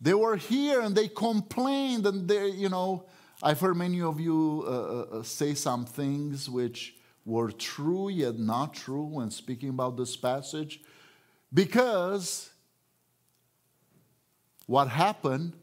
They 0.00 0.14
were 0.14 0.36
here 0.36 0.80
and 0.80 0.94
they 0.94 1.08
complained 1.08 2.06
and 2.06 2.28
they, 2.28 2.48
you 2.48 2.68
know, 2.68 3.06
I've 3.42 3.60
heard 3.60 3.76
many 3.76 4.00
of 4.02 4.20
you 4.20 4.64
uh, 4.66 4.70
uh, 4.70 5.18
uh, 5.18 5.22
say 5.24 5.54
some 5.54 5.84
things 5.84 6.48
which 6.48 6.94
were 7.24 7.50
true 7.50 8.08
yet 8.08 8.38
not 8.38 8.74
true 8.74 9.04
when 9.04 9.30
speaking 9.30 9.68
about 9.68 9.96
this 9.96 10.16
passage 10.16 10.80
because 11.52 12.51
what 14.66 14.88
happened 14.88 15.54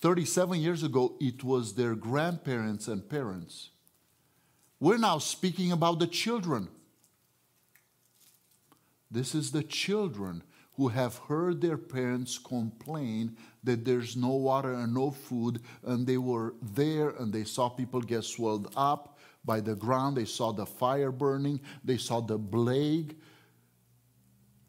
37 0.00 0.60
years 0.60 0.82
ago, 0.82 1.16
it 1.20 1.42
was 1.42 1.74
their 1.74 1.94
grandparents 1.94 2.86
and 2.88 3.08
parents. 3.08 3.70
We're 4.78 4.98
now 4.98 5.18
speaking 5.18 5.72
about 5.72 5.98
the 5.98 6.06
children. 6.06 6.68
This 9.10 9.34
is 9.34 9.52
the 9.52 9.62
children 9.62 10.42
who 10.76 10.88
have 10.88 11.16
heard 11.16 11.62
their 11.62 11.78
parents 11.78 12.38
complain 12.38 13.36
that 13.64 13.84
there's 13.84 14.16
no 14.16 14.34
water 14.34 14.74
and 14.74 14.92
no 14.92 15.10
food, 15.10 15.60
and 15.84 16.06
they 16.06 16.18
were 16.18 16.54
there 16.60 17.10
and 17.10 17.32
they 17.32 17.44
saw 17.44 17.68
people 17.68 18.00
get 18.02 18.24
swelled 18.24 18.70
up 18.76 19.18
by 19.44 19.60
the 19.60 19.74
ground, 19.74 20.16
they 20.16 20.24
saw 20.24 20.52
the 20.52 20.66
fire 20.66 21.12
burning, 21.12 21.60
they 21.84 21.96
saw 21.96 22.20
the 22.20 22.38
plague. 22.38 23.16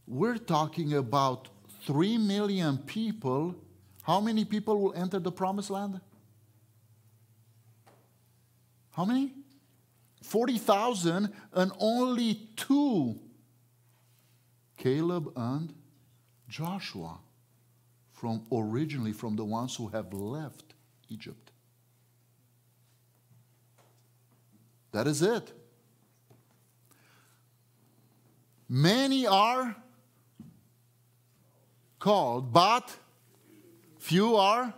We're 0.06 0.38
talking 0.38 0.94
about 0.94 1.50
three 1.86 2.18
million 2.18 2.78
people. 2.78 3.56
How 4.08 4.22
many 4.22 4.46
people 4.46 4.80
will 4.80 4.94
enter 4.94 5.20
the 5.20 5.34
promised 5.34 5.70
land? 5.70 6.00
How 8.92 9.04
many? 9.04 9.34
40,000, 10.24 11.34
and 11.54 11.72
only 11.78 12.48
two 12.56 13.20
Caleb 14.78 15.34
and 15.36 15.74
Joshua 16.48 17.18
from 18.14 18.44
originally 18.50 19.12
from 19.12 19.36
the 19.36 19.44
ones 19.44 19.76
who 19.76 19.90
have 19.90 20.14
left 20.14 20.74
Egypt. 21.10 21.52
That 24.94 25.06
is 25.06 25.22
it. 25.22 25.52
Many 28.70 29.28
are 29.28 29.76
called, 32.00 32.54
but 32.54 32.96
few 34.08 34.38
are. 34.38 34.74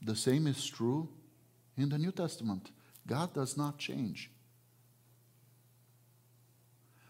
The 0.00 0.14
same 0.14 0.46
is 0.46 0.64
true 0.64 1.08
in 1.76 1.88
the 1.88 1.98
New 1.98 2.12
Testament. 2.12 2.70
God 3.04 3.34
does 3.34 3.56
not 3.56 3.78
change. 3.78 4.30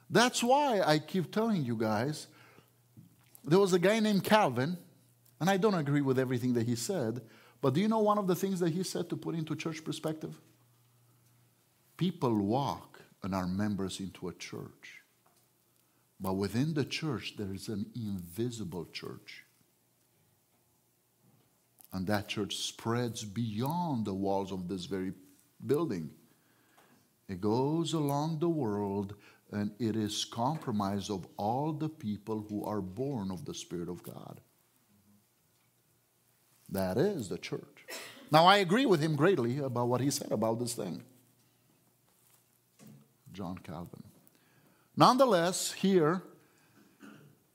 That's 0.09 0.43
why 0.43 0.81
I 0.81 0.99
keep 1.01 1.31
telling 1.31 1.65
you 1.67 1.77
guys 1.77 2.29
there 3.45 3.59
was 3.59 3.75
a 3.75 3.79
guy 3.79 4.01
named 4.01 4.25
Calvin, 4.25 4.79
and 5.39 5.51
I 5.51 5.59
don't 5.59 5.75
agree 5.75 6.01
with 6.01 6.19
everything 6.19 6.55
that 6.55 6.67
he 6.67 6.77
said, 6.77 7.21
but 7.61 7.75
do 7.75 7.81
you 7.81 7.89
know 7.89 8.01
one 8.01 8.17
of 8.17 8.27
the 8.27 8.35
things 8.35 8.59
that 8.61 8.71
he 8.71 8.83
said 8.83 9.11
to 9.11 9.17
put 9.17 9.35
into 9.35 9.55
church 9.55 9.85
perspective? 9.85 10.35
People 11.99 12.35
walk 12.35 13.03
and 13.23 13.35
are 13.35 13.47
members 13.47 14.01
into 14.01 14.29
a 14.29 14.33
church. 14.33 15.03
But 16.19 16.35
within 16.35 16.73
the 16.73 16.87
church, 16.87 17.35
there 17.37 17.53
is 17.53 17.69
an 17.69 17.85
invisible 17.95 18.87
church. 18.93 19.45
And 21.93 22.07
that 22.07 22.29
church 22.29 22.57
spreads 22.57 23.25
beyond 23.25 24.05
the 24.05 24.15
walls 24.15 24.53
of 24.53 24.69
this 24.69 24.85
very 24.85 25.13
building. 25.67 26.11
It 27.29 27.41
goes 27.41 27.93
along 27.93 28.39
the 28.39 28.49
world 28.49 29.15
and 29.53 29.73
it 29.79 29.97
is 29.97 30.25
compromised 30.25 31.11
of 31.11 31.27
all 31.37 31.73
the 31.73 31.89
people 31.89 32.47
who 32.49 32.65
are 32.65 32.81
born 32.81 33.31
of 33.31 33.45
the 33.45 33.55
Spirit 33.55 33.89
of 33.89 34.03
God. 34.03 34.41
That 36.69 36.97
is 36.97 37.29
the 37.29 37.39
church. 37.39 37.87
Now, 38.31 38.47
I 38.47 38.59
agree 38.59 38.87
with 38.87 39.01
him 39.01 39.17
greatly 39.17 39.59
about 39.59 39.89
what 39.89 40.01
he 40.01 40.11
said 40.11 40.31
about 40.31 40.61
this 40.61 40.75
thing. 40.75 41.03
John 43.33 43.59
Calvin. 43.59 44.05
Nonetheless, 44.97 45.73
here, 45.73 46.23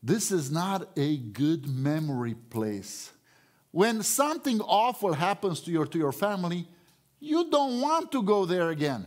this 0.04 0.32
is 0.32 0.52
not 0.52 0.90
a 0.98 1.18
good 1.18 1.68
memory 1.68 2.34
place. 2.34 3.12
When 3.76 4.04
something 4.04 4.62
awful 4.62 5.12
happens 5.12 5.60
to 5.64 5.70
your, 5.70 5.86
to 5.86 5.98
your 5.98 6.14
family, 6.14 6.66
you 7.20 7.52
don't 7.52 7.82
want 7.82 8.10
to 8.14 8.24
go 8.24 8.46
there 8.46 8.70
again. 8.70 9.06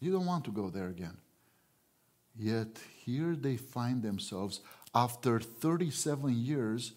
You 0.00 0.10
don't 0.10 0.24
want 0.24 0.46
to 0.46 0.50
go 0.50 0.70
there 0.70 0.88
again. 0.88 1.18
Yet 2.34 2.80
here 3.04 3.36
they 3.36 3.58
find 3.58 4.02
themselves 4.02 4.62
after 4.94 5.38
37 5.38 6.34
years. 6.34 6.92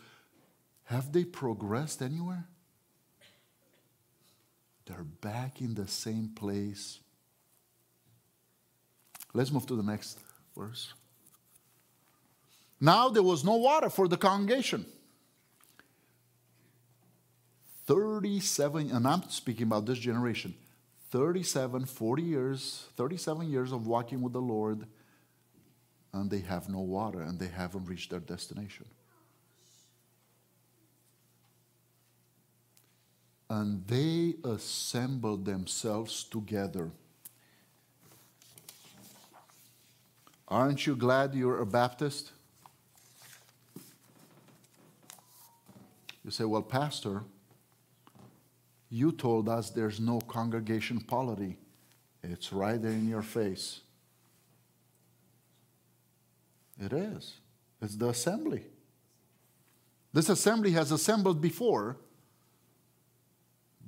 Have 0.86 1.12
they 1.12 1.26
progressed 1.26 2.02
anywhere? 2.02 2.48
They're 4.86 5.04
back 5.04 5.60
in 5.60 5.74
the 5.74 5.90
same 5.90 6.30
place. 6.30 7.02
Let's 9.34 9.52
move 9.52 9.66
to 9.66 9.76
the 9.76 9.84
next 9.84 10.20
verse. 10.56 10.94
Now 12.80 13.10
there 13.10 13.24
was 13.24 13.44
no 13.44 13.56
water 13.56 13.90
for 13.90 14.08
the 14.08 14.18
congregation. 14.18 14.86
37, 17.88 18.92
and 18.92 19.08
I'm 19.08 19.24
speaking 19.30 19.64
about 19.64 19.86
this 19.86 19.98
generation, 19.98 20.54
37, 21.12 21.86
40 21.86 22.22
years, 22.22 22.86
37 22.98 23.50
years 23.50 23.72
of 23.72 23.88
walking 23.88 24.22
with 24.22 24.34
the 24.34 24.42
Lord, 24.42 24.86
and 26.12 26.30
they 26.30 26.40
have 26.40 26.68
no 26.68 26.80
water 26.80 27.22
and 27.22 27.40
they 27.40 27.48
haven't 27.48 27.86
reached 27.86 28.10
their 28.10 28.20
destination. 28.20 28.86
And 33.50 33.88
they 33.88 34.36
assembled 34.44 35.46
themselves 35.46 36.26
together. 36.26 36.92
Aren't 40.50 40.86
you 40.86 40.96
glad 40.98 41.34
you're 41.34 41.62
a 41.62 41.66
Baptist? 41.66 42.32
You 46.28 46.32
say, 46.32 46.44
Well, 46.44 46.62
Pastor, 46.62 47.24
you 48.90 49.14
told 49.14 49.48
us 49.48 49.70
there's 49.70 50.02
no 50.02 50.20
congregation 50.20 51.00
polity. 51.00 51.58
It's 52.22 52.52
right 52.52 52.82
there 52.82 52.92
in 52.92 53.08
your 53.08 53.22
face. 53.22 53.80
It 56.78 56.92
is. 56.92 57.38
It's 57.82 57.96
the 57.96 58.10
assembly. 58.10 58.66
This 60.12 60.28
assembly 60.28 60.72
has 60.72 60.92
assembled 60.92 61.40
before, 61.40 61.96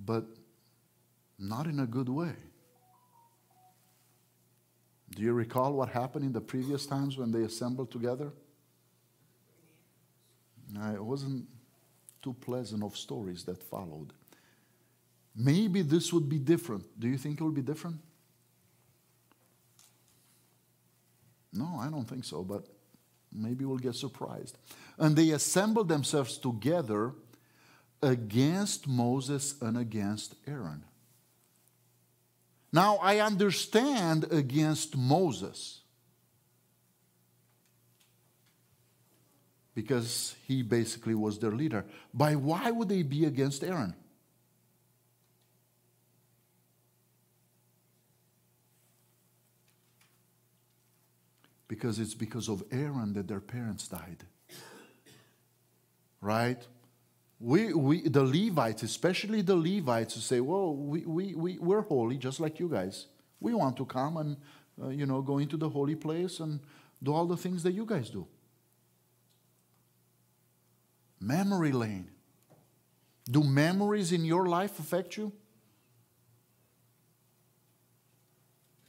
but 0.05 0.23
not 1.37 1.67
in 1.67 1.81
a 1.81 1.85
good 1.85 2.07
way. 2.07 2.35
Do 5.13 5.23
you 5.23 5.33
recall 5.33 5.73
what 5.73 5.89
happened 5.89 6.23
in 6.23 6.31
the 6.31 6.39
previous 6.39 6.85
times 6.85 7.17
when 7.17 7.33
they 7.33 7.41
assembled 7.41 7.91
together? 7.91 8.31
it 10.93 11.03
wasn't 11.03 11.45
too 12.21 12.33
pleasant 12.33 12.83
of 12.83 12.97
stories 12.97 13.43
that 13.45 13.61
followed. 13.63 14.13
Maybe 15.35 15.81
this 15.81 16.11
would 16.11 16.27
be 16.27 16.39
different. 16.39 16.99
Do 16.99 17.07
you 17.07 17.17
think 17.17 17.39
it 17.39 17.43
will 17.43 17.51
be 17.51 17.61
different? 17.61 17.97
No, 21.53 21.77
I 21.79 21.89
don't 21.89 22.05
think 22.05 22.25
so, 22.25 22.43
but 22.43 22.67
maybe 23.31 23.65
we'll 23.65 23.77
get 23.77 23.95
surprised. 23.95 24.57
And 24.97 25.15
they 25.15 25.31
assembled 25.31 25.87
themselves 25.87 26.37
together 26.37 27.13
against 28.01 28.87
Moses 28.87 29.55
and 29.61 29.77
against 29.77 30.35
Aaron. 30.47 30.83
Now, 32.71 32.97
I 32.97 33.19
understand 33.19 34.31
against 34.31 34.95
Moses 34.95 35.78
because 39.81 40.35
he 40.47 40.61
basically 40.61 41.15
was 41.15 41.39
their 41.39 41.51
leader. 41.51 41.85
But 42.13 42.35
why 42.35 42.71
would 42.71 42.89
they 42.89 43.03
be 43.03 43.25
against 43.25 43.63
Aaron? 43.63 43.93
because 51.69 51.99
it's 51.99 52.15
because 52.15 52.49
of 52.49 52.63
Aaron 52.71 53.13
that 53.13 53.27
their 53.29 53.39
parents 53.39 53.87
died. 53.87 54.25
Right? 56.19 56.61
We, 57.39 57.73
we, 57.73 58.09
the 58.09 58.23
Levites, 58.23 58.83
especially 58.83 59.41
the 59.41 59.55
Levites, 59.55 60.15
who 60.15 60.19
say, 60.19 60.41
well, 60.41 60.75
we, 60.75 61.05
we, 61.05 61.35
we, 61.35 61.57
we're 61.59 61.83
holy 61.83 62.17
just 62.17 62.41
like 62.41 62.59
you 62.59 62.67
guys. 62.67 63.05
We 63.39 63.53
want 63.53 63.77
to 63.77 63.85
come 63.85 64.17
and, 64.17 64.37
uh, 64.83 64.89
you 64.89 65.05
know, 65.05 65.21
go 65.21 65.37
into 65.37 65.55
the 65.55 65.69
holy 65.69 65.95
place 65.95 66.41
and 66.41 66.59
do 67.01 67.13
all 67.13 67.25
the 67.25 67.37
things 67.37 67.63
that 67.63 67.71
you 67.71 67.85
guys 67.85 68.09
do. 68.09 68.27
Memory 71.19 71.71
lane. 71.71 72.09
Do 73.29 73.43
memories 73.43 74.11
in 74.11 74.25
your 74.25 74.47
life 74.47 74.79
affect 74.79 75.17
you? 75.17 75.31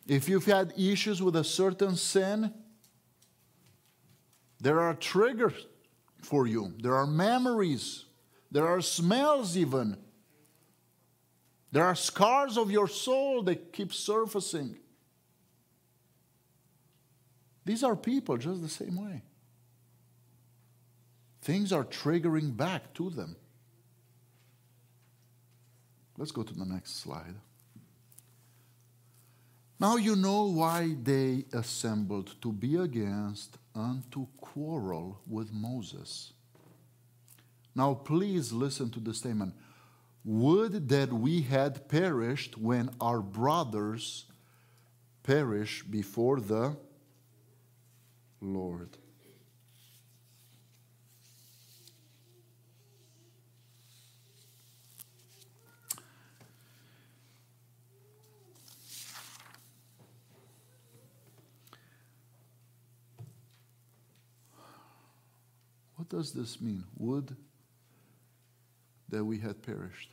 If 0.07 0.29
you've 0.29 0.47
had 0.47 0.73
issues 0.77 1.23
with 1.23 1.37
a 1.37 1.45
certain 1.45 1.97
sin, 1.97 2.53
there 4.61 4.81
are 4.81 4.95
triggers 4.95 5.67
for 6.23 6.47
you, 6.47 6.75
there 6.81 6.95
are 6.95 7.07
memories, 7.07 8.07
there 8.51 8.67
are 8.67 8.81
smells, 8.81 9.57
even. 9.57 9.97
There 11.73 11.85
are 11.85 11.95
scars 11.95 12.59
of 12.59 12.71
your 12.71 12.89
soul 12.89 13.43
that 13.45 13.73
keep 13.73 13.93
surfacing. 13.95 14.77
These 17.65 17.85
are 17.85 17.95
people 17.95 18.37
just 18.37 18.61
the 18.61 18.69
same 18.69 18.97
way. 18.97 19.23
Things 21.51 21.73
are 21.73 21.83
triggering 21.83 22.57
back 22.57 22.95
to 22.95 23.11
them. 23.11 23.35
Let's 26.17 26.31
go 26.31 26.45
to 26.45 26.55
the 26.55 26.65
next 26.65 27.01
slide. 27.03 27.35
Now 29.81 29.97
you 29.97 30.15
know 30.15 30.45
why 30.45 30.95
they 31.03 31.47
assembled 31.53 32.41
to 32.43 32.53
be 32.53 32.77
against 32.77 33.59
and 33.75 34.09
to 34.13 34.29
quarrel 34.41 35.23
with 35.27 35.53
Moses. 35.53 36.35
Now 37.75 37.95
please 37.95 38.53
listen 38.53 38.89
to 38.91 39.01
the 39.01 39.13
statement. 39.13 39.55
Would 40.25 40.89
that 40.91 41.13
we 41.13 41.43
had 41.43 41.89
perished 41.89 42.59
when 42.59 42.91
our 43.01 43.21
brothers 43.21 44.27
perish 45.25 45.83
before 45.83 46.39
the 46.39 46.77
Lord. 48.41 49.00
Does 66.11 66.33
this 66.33 66.61
mean? 66.61 66.85
Would 66.99 67.35
that 69.11 69.25
we 69.25 69.39
had 69.39 69.63
perished. 69.63 70.11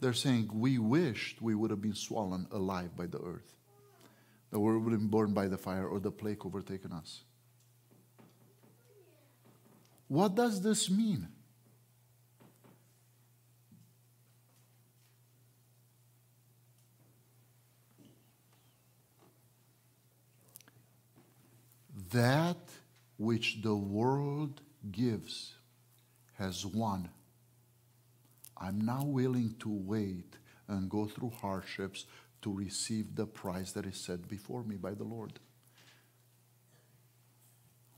They're 0.00 0.12
saying 0.12 0.50
we 0.52 0.78
wished 0.78 1.40
we 1.40 1.54
would 1.54 1.70
have 1.70 1.80
been 1.80 1.94
swollen 1.94 2.46
alive 2.50 2.96
by 2.96 3.06
the 3.06 3.18
earth, 3.18 3.56
that 4.50 4.58
we 4.58 4.76
would 4.76 4.92
have 4.92 5.00
been 5.00 5.08
burned 5.08 5.34
by 5.34 5.48
the 5.48 5.58
fire 5.58 5.86
or 5.86 6.00
the 6.00 6.10
plague 6.10 6.44
overtaken 6.44 6.92
us. 6.92 7.22
What 10.08 10.34
does 10.34 10.60
this 10.60 10.90
mean? 10.90 11.28
That 22.10 22.56
which 23.20 23.58
the 23.60 23.76
world 23.76 24.62
gives 24.90 25.52
has 26.38 26.64
won. 26.64 27.10
I'm 28.56 28.80
now 28.80 29.04
willing 29.04 29.56
to 29.58 29.68
wait 29.68 30.36
and 30.66 30.88
go 30.88 31.04
through 31.04 31.32
hardships 31.42 32.06
to 32.40 32.50
receive 32.50 33.14
the 33.16 33.26
prize 33.26 33.74
that 33.74 33.84
is 33.84 33.98
set 33.98 34.26
before 34.26 34.64
me 34.64 34.76
by 34.76 34.94
the 34.94 35.04
Lord. 35.04 35.38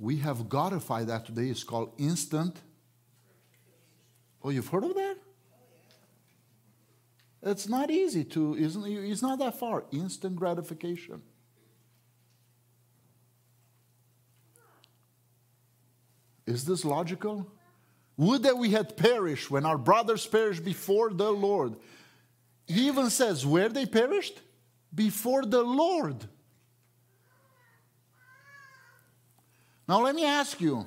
We 0.01 0.17
have 0.17 0.49
godified 0.49 1.07
that 1.07 1.27
today. 1.27 1.51
It's 1.51 1.63
called 1.63 1.93
instant. 1.99 2.57
Oh, 4.43 4.51
you've 4.51 4.67
heard 4.67 4.83
of 4.83 4.95
that? 4.97 5.19
It's 7.45 7.69
not 7.69 7.93
easy 7.93 8.25
to, 8.25 8.57
isn't 8.57 8.85
it's 8.85 9.23
not 9.23 9.39
that 9.39 9.61
far. 9.61 9.85
Instant 9.93 10.35
gratification. 10.35 11.23
Is 16.53 16.67
this 16.67 16.85
logical? 16.85 17.47
Would 18.19 18.43
that 18.43 18.59
we 18.59 18.71
had 18.71 18.97
perished 18.97 19.51
when 19.51 19.65
our 19.65 19.79
brothers 19.79 20.27
perished 20.27 20.65
before 20.65 21.11
the 21.11 21.31
Lord. 21.31 21.77
He 22.67 22.89
even 22.89 23.09
says, 23.09 23.47
where 23.47 23.71
they 23.71 23.87
perished? 23.87 24.39
Before 24.95 25.47
the 25.47 25.63
Lord. 25.63 26.29
Now, 29.89 30.03
let 30.03 30.15
me 30.15 30.27
ask 30.27 30.61
you 30.61 30.87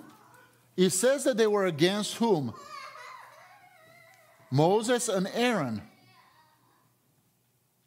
it 0.77 0.91
says 0.91 1.23
that 1.23 1.37
they 1.37 1.47
were 1.47 1.65
against 1.65 2.17
whom? 2.17 2.53
Moses 4.51 5.09
and 5.09 5.27
Aaron. 5.33 5.81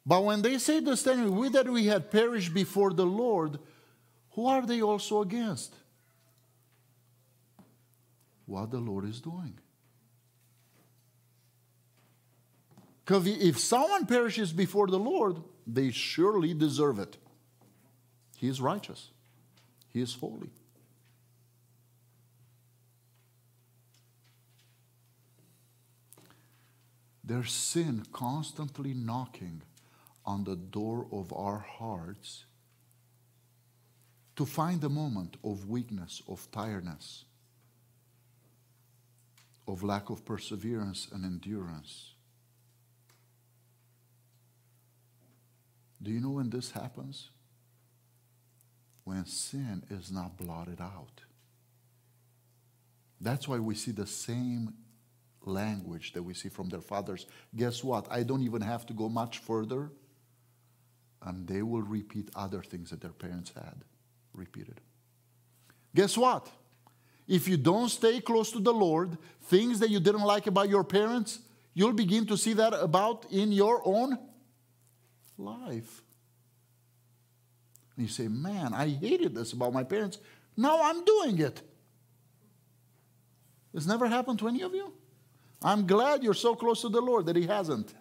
But 0.04 0.24
when 0.24 0.42
they 0.42 0.58
say 0.58 0.80
the 0.80 0.96
statement, 0.96 1.30
we 1.30 1.48
that 1.50 1.68
we 1.68 1.86
had 1.86 2.10
perished 2.10 2.52
before 2.52 2.92
the 2.92 3.06
Lord, 3.06 3.60
who 4.32 4.46
are 4.46 4.66
they 4.66 4.82
also 4.82 5.22
against? 5.22 5.74
What 8.48 8.70
the 8.70 8.78
Lord 8.78 9.04
is 9.04 9.20
doing. 9.20 9.58
Because 13.04 13.26
if 13.26 13.58
someone 13.58 14.06
perishes 14.06 14.52
before 14.52 14.86
the 14.86 14.98
Lord, 14.98 15.36
they 15.66 15.90
surely 15.90 16.54
deserve 16.54 16.98
it. 16.98 17.16
He 18.36 18.48
is 18.48 18.60
righteous, 18.60 19.10
He 19.88 20.00
is 20.00 20.14
holy. 20.14 20.50
There's 27.24 27.52
sin 27.52 28.04
constantly 28.10 28.94
knocking 28.94 29.60
on 30.24 30.44
the 30.44 30.56
door 30.56 31.06
of 31.12 31.30
our 31.34 31.58
hearts 31.58 32.46
to 34.36 34.46
find 34.46 34.82
a 34.82 34.88
moment 34.88 35.36
of 35.44 35.68
weakness, 35.68 36.22
of 36.26 36.48
tiredness, 36.52 37.24
of 39.68 39.82
lack 39.82 40.08
of 40.08 40.24
perseverance 40.24 41.08
and 41.12 41.24
endurance. 41.24 42.14
Do 46.02 46.10
you 46.10 46.20
know 46.20 46.30
when 46.30 46.48
this 46.48 46.70
happens? 46.70 47.28
When 49.04 49.26
sin 49.26 49.84
is 49.90 50.10
not 50.10 50.38
blotted 50.38 50.80
out. 50.80 51.20
That's 53.20 53.46
why 53.46 53.58
we 53.58 53.74
see 53.74 53.90
the 53.90 54.06
same 54.06 54.72
language 55.44 56.12
that 56.14 56.22
we 56.22 56.34
see 56.34 56.48
from 56.48 56.68
their 56.68 56.80
fathers. 56.80 57.26
Guess 57.54 57.84
what? 57.84 58.10
I 58.10 58.22
don't 58.22 58.42
even 58.42 58.62
have 58.62 58.86
to 58.86 58.94
go 58.94 59.08
much 59.08 59.38
further, 59.38 59.90
and 61.22 61.46
they 61.46 61.62
will 61.62 61.82
repeat 61.82 62.30
other 62.34 62.62
things 62.62 62.90
that 62.90 63.00
their 63.00 63.12
parents 63.12 63.52
had 63.54 63.84
repeated. 64.32 64.80
Guess 65.94 66.16
what? 66.16 66.48
If 67.28 67.46
you 67.46 67.58
don't 67.58 67.90
stay 67.90 68.20
close 68.20 68.50
to 68.52 68.60
the 68.60 68.72
Lord, 68.72 69.18
things 69.42 69.78
that 69.80 69.90
you 69.90 70.00
didn't 70.00 70.22
like 70.22 70.46
about 70.46 70.70
your 70.70 70.82
parents, 70.82 71.40
you'll 71.74 71.92
begin 71.92 72.26
to 72.26 72.36
see 72.36 72.54
that 72.54 72.72
about 72.72 73.26
in 73.30 73.52
your 73.52 73.82
own 73.84 74.18
life. 75.36 76.02
And 77.96 78.06
you 78.06 78.12
say, 78.12 78.28
Man, 78.28 78.72
I 78.72 78.88
hated 78.88 79.34
this 79.34 79.52
about 79.52 79.74
my 79.74 79.84
parents. 79.84 80.18
Now 80.56 80.80
I'm 80.82 81.04
doing 81.04 81.38
it. 81.38 81.60
This 83.74 83.86
never 83.86 84.08
happened 84.08 84.38
to 84.38 84.48
any 84.48 84.62
of 84.62 84.74
you? 84.74 84.92
I'm 85.62 85.86
glad 85.86 86.22
you're 86.22 86.34
so 86.34 86.54
close 86.54 86.80
to 86.80 86.88
the 86.88 87.00
Lord 87.00 87.26
that 87.26 87.36
He 87.36 87.46
hasn't. 87.46 87.92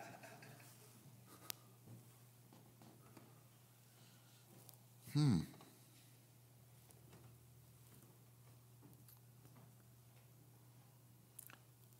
Hmm. 5.13 5.39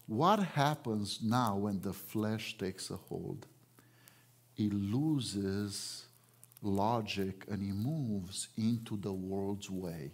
What 0.07 0.39
happens 0.39 1.19
now 1.21 1.57
when 1.57 1.81
the 1.81 1.93
flesh 1.93 2.57
takes 2.57 2.89
a 2.89 2.95
hold? 2.95 3.45
It 4.55 4.73
loses 4.73 6.05
logic 6.61 7.45
and 7.49 7.61
he 7.61 7.71
moves 7.71 8.47
into 8.57 8.97
the 8.97 9.11
world's 9.11 9.69
way. 9.69 10.11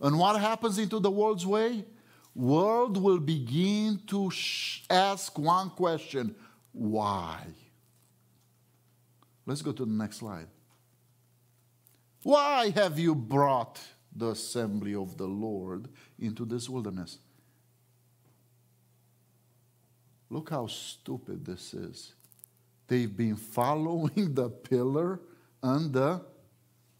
And 0.00 0.18
what 0.18 0.40
happens 0.40 0.78
into 0.78 0.98
the 0.98 1.10
world's 1.10 1.46
way? 1.46 1.84
World 2.34 2.96
will 2.96 3.20
begin 3.20 4.00
to 4.06 4.32
ask 4.88 5.38
one 5.38 5.70
question, 5.70 6.34
why? 6.72 7.46
Let's 9.44 9.60
go 9.60 9.72
to 9.72 9.84
the 9.84 9.92
next 9.92 10.16
slide. 10.16 10.46
Why 12.22 12.70
have 12.70 12.98
you 12.98 13.14
brought 13.14 13.80
the 14.14 14.30
assembly 14.30 14.94
of 14.94 15.18
the 15.18 15.26
Lord 15.26 15.88
into 16.18 16.44
this 16.44 16.68
wilderness? 16.68 17.18
Look 20.32 20.48
how 20.48 20.66
stupid 20.66 21.44
this 21.44 21.74
is. 21.74 22.14
They've 22.88 23.14
been 23.14 23.36
following 23.58 24.34
the 24.34 24.48
pillar 24.48 25.20
and 25.62 25.92
the 25.92 26.22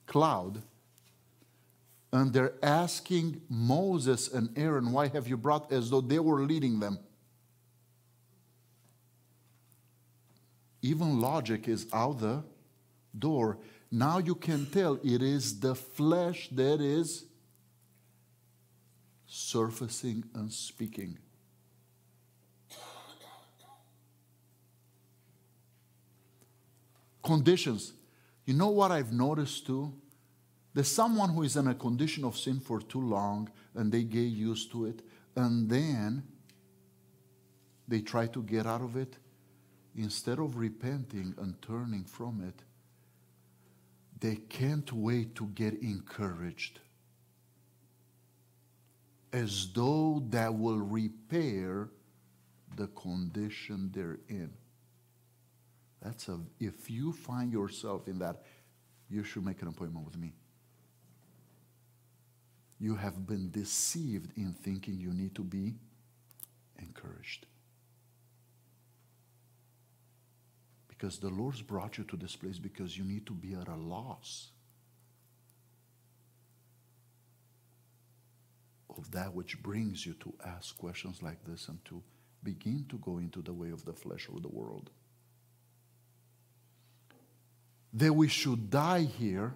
cloud. 0.07 0.61
And 2.13 2.31
they're 2.31 2.53
asking 2.63 3.41
Moses 3.49 4.31
and 4.31 4.51
Aaron, 4.55 4.93
Why 4.93 5.09
have 5.09 5.27
you 5.29 5.39
brought 5.39 5.73
as 5.73 5.89
though 5.89 6.03
they 6.03 6.19
were 6.19 6.43
leading 6.43 6.79
them? 6.79 6.99
Even 10.83 11.19
logic 11.19 11.69
is 11.69 11.87
out 11.91 12.19
the 12.19 12.45
door. 13.19 13.57
Now 13.91 14.19
you 14.19 14.35
can 14.35 14.67
tell 14.67 14.99
it 15.03 15.23
is 15.23 15.59
the 15.59 15.75
flesh 15.75 16.51
that 16.53 16.83
is 16.83 17.25
surfacing 19.27 20.25
and 20.35 20.53
speaking. 20.53 21.17
Conditions. 27.33 27.95
You 28.45 28.53
know 28.53 28.69
what 28.69 28.93
I've 28.93 29.11
noticed 29.11 29.65
too? 29.65 29.91
There's 30.75 30.89
someone 30.89 31.31
who 31.31 31.45
is 31.45 31.57
in 31.57 31.67
a 31.67 31.75
condition 31.75 32.27
of 32.27 32.37
sin 32.37 32.61
for 32.61 32.79
too 32.79 33.01
long 33.01 33.49
and 33.75 33.91
they 33.91 34.03
get 34.03 34.29
used 34.51 34.71
to 34.73 34.85
it, 34.85 35.01
and 35.35 35.67
then 35.67 36.25
they 37.89 38.03
try 38.03 38.27
to 38.27 38.43
get 38.43 38.67
out 38.67 38.83
of 38.83 38.97
it. 38.99 39.17
Instead 39.97 40.41
of 40.41 40.59
repenting 40.59 41.35
and 41.39 41.55
turning 41.63 42.05
from 42.05 42.43
it, 42.47 42.63
they 44.21 44.37
can't 44.37 44.93
wait 44.93 45.35
to 45.37 45.47
get 45.55 45.81
encouraged. 45.81 46.81
As 49.33 49.73
though 49.73 50.23
that 50.29 50.55
will 50.55 50.81
repair 50.81 51.89
the 52.77 52.89
condition 52.89 53.91
they're 53.95 54.21
in. 54.29 54.53
That's 56.03 56.29
a, 56.29 56.41
if 56.59 56.91
you 56.91 57.13
find 57.13 57.53
yourself 57.53 58.09
in 58.09 58.19
that, 58.19 58.43
you 59.09 59.23
should 59.23 59.45
make 59.45 59.63
an 59.63 59.69
appointment 59.69 60.05
with 60.05 60.19
me. 60.19 60.33
You 62.81 62.97
have 62.97 63.27
been 63.27 63.51
deceived 63.51 64.37
in 64.37 64.53
thinking 64.53 64.99
you 64.99 65.13
need 65.13 65.37
to 65.37 65.43
be 65.45 65.75
encouraged. 66.79 67.47
Because 70.89 71.19
the 71.19 71.29
Lord's 71.29 71.63
brought 71.63 71.99
you 71.99 72.05
to 72.05 72.17
this 72.17 72.35
place 72.35 72.59
because 72.59 72.99
you 72.99 73.05
need 73.05 73.27
to 73.27 73.33
be 73.33 73.55
at 73.55 73.69
a 73.69 73.77
loss 73.77 74.51
of 78.99 79.11
that 79.13 79.33
which 79.35 79.63
brings 79.63 80.05
you 80.05 80.15
to 80.15 80.35
ask 80.45 80.77
questions 80.77 81.23
like 81.23 81.45
this 81.45 81.69
and 81.69 81.85
to 81.85 82.03
begin 82.43 82.85
to 82.89 82.99
go 82.99 83.19
into 83.19 83.41
the 83.41 83.53
way 83.53 83.71
of 83.71 83.85
the 83.85 83.93
flesh 83.93 84.29
or 84.33 84.41
the 84.41 84.49
world 84.49 84.91
that 87.95 88.13
we 88.13 88.29
should 88.29 88.71
die 88.71 89.03
here. 89.03 89.55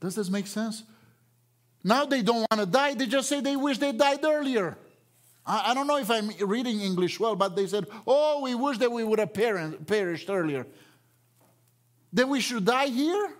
Does 0.00 0.14
this 0.14 0.30
make 0.30 0.46
sense? 0.46 0.84
Now 1.82 2.04
they 2.04 2.22
don't 2.22 2.46
want 2.50 2.60
to 2.60 2.66
die, 2.66 2.94
they 2.94 3.06
just 3.06 3.28
say 3.28 3.40
they 3.40 3.56
wish 3.56 3.78
they 3.78 3.92
died 3.92 4.24
earlier. 4.24 4.76
I, 5.46 5.70
I 5.70 5.74
don't 5.74 5.86
know 5.86 5.98
if 5.98 6.10
I'm 6.10 6.30
reading 6.40 6.80
English 6.80 7.18
well, 7.18 7.34
but 7.34 7.56
they 7.56 7.66
said, 7.66 7.86
Oh, 8.06 8.42
we 8.42 8.54
wish 8.54 8.78
that 8.78 8.90
we 8.90 9.04
would 9.04 9.18
have 9.18 9.32
perished 9.32 10.28
earlier. 10.28 10.66
That 12.12 12.28
we 12.28 12.40
should 12.40 12.64
die 12.64 12.86
here? 12.86 13.30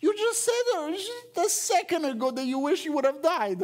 You 0.00 0.14
just 0.16 0.44
said 0.44 1.44
a 1.44 1.48
second 1.48 2.04
ago 2.04 2.30
that 2.30 2.44
you 2.44 2.58
wish 2.58 2.84
you 2.84 2.92
would 2.92 3.06
have 3.06 3.22
died. 3.22 3.62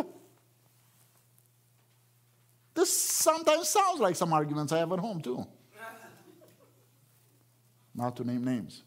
This 2.72 2.98
sometimes 2.98 3.68
sounds 3.68 4.00
like 4.00 4.16
some 4.16 4.32
arguments 4.32 4.72
I 4.72 4.78
have 4.78 4.90
at 4.92 5.00
home, 5.00 5.20
too. 5.20 5.46
Not 7.94 8.16
to 8.16 8.24
name 8.24 8.42
names. 8.42 8.84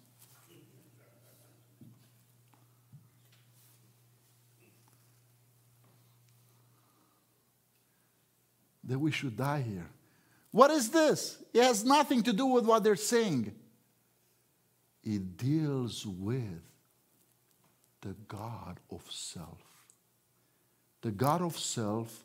That 8.86 9.00
we 9.00 9.12
should 9.12 9.38
die 9.38 9.62
here. 9.62 9.89
What 10.52 10.72
is 10.72 10.89
this? 10.89 11.41
It 11.54 11.63
has 11.63 11.84
nothing 11.84 12.24
to 12.24 12.34
do 12.34 12.46
with 12.46 12.65
what 12.65 12.84
they're 12.84 12.96
saying. 12.96 13.54
It 15.04 15.38
deals 15.38 16.06
with 16.06 16.62
the 18.02 18.15
God 18.28 18.80
of 18.91 19.02
self. 19.10 19.63
The 21.02 21.12
God 21.12 21.41
of 21.41 21.58
self 21.58 22.24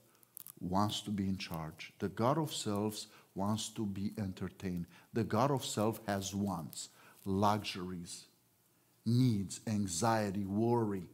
wants 0.60 1.00
to 1.02 1.10
be 1.10 1.24
in 1.24 1.36
charge. 1.36 1.92
The 1.98 2.08
God 2.08 2.38
of 2.38 2.52
self 2.52 3.06
wants 3.34 3.68
to 3.70 3.86
be 3.86 4.12
entertained. 4.18 4.86
The 5.12 5.24
God 5.24 5.50
of 5.50 5.64
self 5.64 6.00
has 6.06 6.34
wants, 6.34 6.90
luxuries, 7.24 8.24
needs, 9.06 9.60
anxiety, 9.66 10.44
worry. 10.44 11.08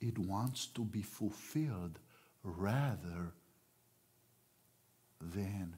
It 0.00 0.18
wants 0.18 0.66
to 0.68 0.82
be 0.82 1.02
fulfilled 1.02 1.98
rather 2.42 3.32
than 5.20 5.76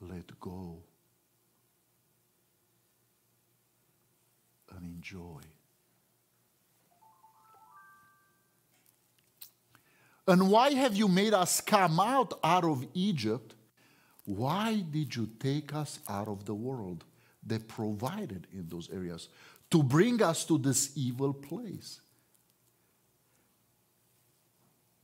let 0.00 0.38
go 0.40 0.78
and 4.74 4.84
enjoy. 4.84 5.40
And 10.26 10.50
why 10.50 10.74
have 10.74 10.94
you 10.94 11.08
made 11.08 11.32
us 11.32 11.60
come 11.62 11.98
out 11.98 12.38
out 12.44 12.64
of 12.64 12.86
Egypt? 12.92 13.54
Why 14.26 14.84
did 14.90 15.16
you 15.16 15.30
take 15.40 15.74
us 15.74 16.00
out 16.06 16.28
of 16.28 16.44
the 16.44 16.54
world 16.54 17.04
that 17.46 17.66
provided 17.66 18.46
in 18.52 18.68
those 18.68 18.90
areas 18.90 19.28
to 19.70 19.82
bring 19.82 20.22
us 20.22 20.44
to 20.44 20.58
this 20.58 20.92
evil 20.96 21.32
place? 21.32 22.00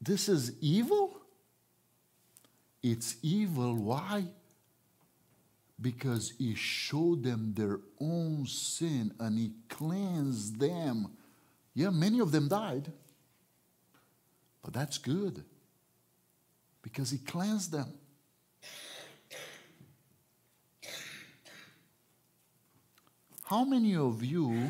This 0.04 0.28
is 0.28 0.52
evil? 0.60 1.16
It's 2.82 3.16
evil. 3.22 3.74
Why? 3.74 4.26
Because 5.80 6.34
he 6.36 6.54
showed 6.54 7.22
them 7.22 7.54
their 7.56 7.80
own 7.98 8.46
sin 8.46 9.14
and 9.18 9.38
he 9.38 9.52
cleansed 9.70 10.60
them. 10.60 11.08
Yeah, 11.74 11.88
many 11.88 12.20
of 12.20 12.32
them 12.32 12.48
died. 12.48 12.92
But 14.62 14.74
that's 14.74 14.98
good 14.98 15.42
because 16.82 17.10
he 17.10 17.18
cleansed 17.18 17.72
them. 17.72 17.94
How 23.44 23.64
many 23.64 23.96
of 23.96 24.22
you 24.22 24.68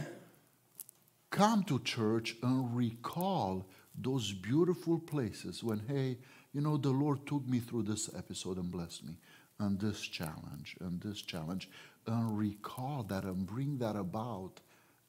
come 1.30 1.64
to 1.64 1.80
church 1.80 2.36
and 2.42 2.76
recall 2.76 3.66
those 3.94 4.32
beautiful 4.32 4.98
places 4.98 5.62
when, 5.62 5.80
hey, 5.88 6.18
you 6.52 6.60
know, 6.60 6.76
the 6.76 6.90
Lord 6.90 7.26
took 7.26 7.46
me 7.46 7.58
through 7.58 7.82
this 7.82 8.10
episode 8.16 8.56
and 8.58 8.70
blessed 8.70 9.04
me, 9.04 9.16
and 9.58 9.78
this 9.80 10.00
challenge, 10.00 10.76
and 10.80 11.00
this 11.00 11.22
challenge, 11.22 11.68
and 12.06 12.36
recall 12.36 13.02
that 13.04 13.24
and 13.24 13.46
bring 13.46 13.78
that 13.78 13.96
about 13.96 14.60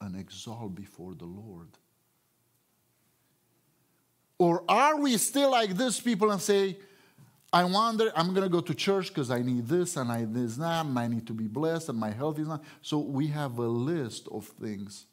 and 0.01 0.15
exalt 0.15 0.75
before 0.75 1.15
the 1.15 1.25
Lord? 1.25 1.69
Or 4.37 4.63
are 4.67 4.99
we 4.99 5.17
still 5.17 5.51
like 5.51 5.71
this 5.71 5.99
people 5.99 6.31
and 6.31 6.41
say, 6.41 6.77
I 7.53 7.63
wonder, 7.63 8.11
I'm 8.15 8.33
going 8.33 8.43
to 8.43 8.49
go 8.49 8.59
to 8.59 8.75
church 8.75 9.07
because 9.07 9.31
I 9.31 9.41
need 9.41 9.67
this 9.67 9.95
and 9.95 10.11
I 10.11 10.25
this 10.25 10.57
that, 10.57 10.85
and 10.85 10.99
I 10.99 11.07
need 11.07 11.25
to 11.27 11.33
be 11.33 11.47
blessed 11.47 11.89
and 11.89 11.97
my 11.97 12.11
health 12.11 12.37
is 12.37 12.47
not. 12.47 12.63
So 12.81 12.99
we 12.99 13.27
have 13.27 13.57
a 13.59 13.67
list 13.67 14.27
of 14.29 14.45
things 14.45 15.05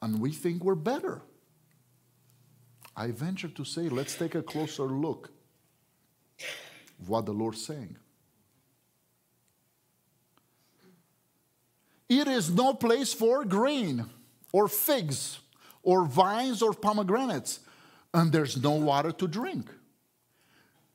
and 0.00 0.20
we 0.20 0.30
think 0.30 0.62
we're 0.62 0.76
better. 0.76 1.22
I 2.96 3.10
venture 3.10 3.48
to 3.48 3.64
say, 3.64 3.88
let's 3.88 4.14
take 4.14 4.34
a 4.34 4.42
closer 4.42 4.84
look 4.84 5.30
of 7.00 7.08
what 7.08 7.26
the 7.26 7.32
Lord's 7.32 7.64
saying. 7.64 7.96
It 12.08 12.28
is 12.28 12.50
no 12.50 12.74
place 12.74 13.14
for 13.14 13.44
grain 13.44 14.04
or 14.52 14.68
figs 14.68 15.38
or 15.82 16.04
vines 16.04 16.60
or 16.60 16.74
pomegranates, 16.74 17.60
and 18.12 18.30
there's 18.30 18.62
no 18.62 18.72
water 18.72 19.12
to 19.12 19.26
drink. 19.26 19.68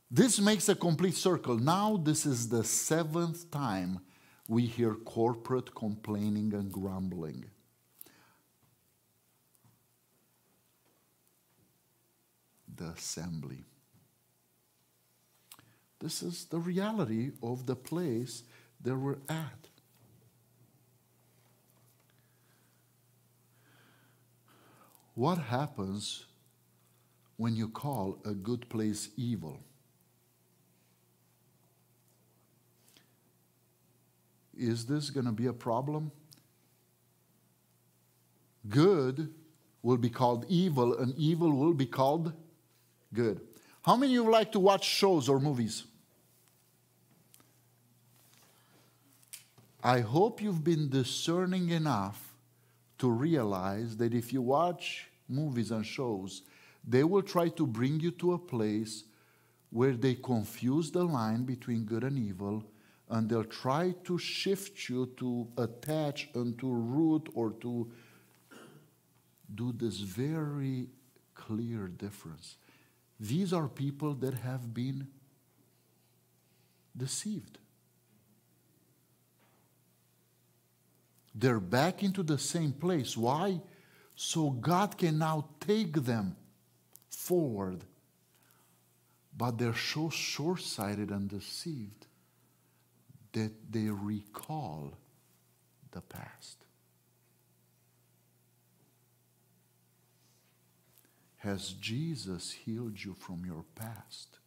This 0.10 0.40
makes 0.40 0.70
a 0.70 0.76
complete 0.76 1.16
circle. 1.16 1.58
Now, 1.58 1.98
this 1.98 2.26
is 2.26 2.48
the 2.48 2.64
seventh 2.64 3.50
time 3.52 4.00
we 4.48 4.66
hear 4.66 4.94
corporate 4.94 5.76
complaining 5.76 6.54
and 6.54 6.72
grumbling. 6.72 7.46
The 12.78 12.86
assembly. 12.86 13.64
This 16.00 16.22
is 16.22 16.46
the 16.46 16.60
reality 16.60 17.32
of 17.42 17.66
the 17.66 17.76
place 17.76 18.44
that 18.84 18.96
we're 18.96 19.18
at. 19.28 19.68
What 25.16 25.40
happens 25.40 26.26
when 27.38 27.56
you 27.56 27.68
call 27.68 28.20
a 28.24 28.34
good 28.36 28.70
place 28.70 29.10
evil? 29.18 29.60
Is 34.56 34.86
this 34.86 35.10
going 35.10 35.26
to 35.26 35.32
be 35.32 35.48
a 35.48 35.54
problem? 35.54 36.12
Good 38.70 39.34
will 39.82 39.98
be 39.98 40.12
called 40.12 40.46
evil, 40.48 40.96
and 40.96 41.18
evil 41.18 41.52
will 41.52 41.74
be 41.74 41.88
called 41.88 42.34
good. 43.14 43.42
How 43.84 43.96
many 43.96 44.16
of 44.18 44.24
you 44.24 44.32
like 44.32 44.52
to 44.52 44.60
watch 44.60 44.86
shows 44.86 45.30
or 45.30 45.40
movies? 45.40 45.84
I 49.84 50.02
hope 50.02 50.42
you've 50.42 50.64
been 50.64 50.90
discerning 50.90 51.70
enough 51.70 52.34
to 52.98 53.10
realize 53.10 53.96
that 53.98 54.14
if 54.14 54.34
you 54.34 54.42
watch 54.42 55.08
movies 55.30 55.72
and 55.72 55.86
shows, 55.86 56.42
they 56.86 57.04
will 57.04 57.22
try 57.22 57.50
to 57.50 57.66
bring 57.66 58.00
you 58.00 58.12
to 58.12 58.34
a 58.34 58.38
place 58.38 59.04
where 59.70 59.94
they 59.94 60.16
confuse 60.16 60.92
the 60.92 61.04
line 61.04 61.44
between 61.44 61.86
good 61.86 62.04
and 62.04 62.18
evil 62.18 62.64
and 63.10 63.30
they'll 63.30 63.44
try 63.44 63.94
to 64.04 64.18
shift 64.18 64.90
you 64.90 65.06
to 65.18 65.48
attach 65.58 66.30
and 66.34 66.58
to 66.60 66.70
root 66.70 67.30
or 67.34 67.52
to 67.62 67.90
do 69.56 69.72
this 69.72 69.98
very 70.00 70.88
clear 71.34 71.88
difference. 71.88 72.58
These 73.20 73.54
are 73.54 73.68
people 73.68 74.14
that 74.16 74.36
have 74.36 74.74
been 74.74 75.08
deceived. 76.96 77.58
They're 81.34 81.60
back 81.60 82.04
into 82.04 82.24
the 82.24 82.38
same 82.38 82.72
place. 82.72 83.16
Why? 83.16 83.62
So 84.16 84.50
God 84.50 84.98
can 84.98 85.20
now 85.20 85.50
take 85.60 85.94
them 85.94 86.36
forward. 87.10 87.84
But 89.36 89.60
they're 89.60 89.76
so 89.76 90.10
short 90.10 90.62
sighted 90.62 91.12
and 91.12 91.30
deceived 91.30 92.08
that 93.34 93.52
they 93.72 93.90
recall 93.90 94.98
the 95.92 96.02
past. 96.02 96.67
Has 101.48 101.70
Jesus 101.70 102.52
healed 102.52 103.02
you 103.02 103.14
from 103.14 103.46
your 103.46 103.64
past? 103.74 104.40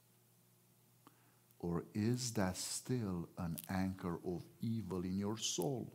Or 1.58 1.84
is 1.94 2.32
that 2.32 2.58
still 2.58 3.26
an 3.38 3.56
anchor 3.70 4.20
of 4.22 4.42
evil 4.60 5.00
in 5.00 5.16
your 5.16 5.38
soul? 5.38 5.90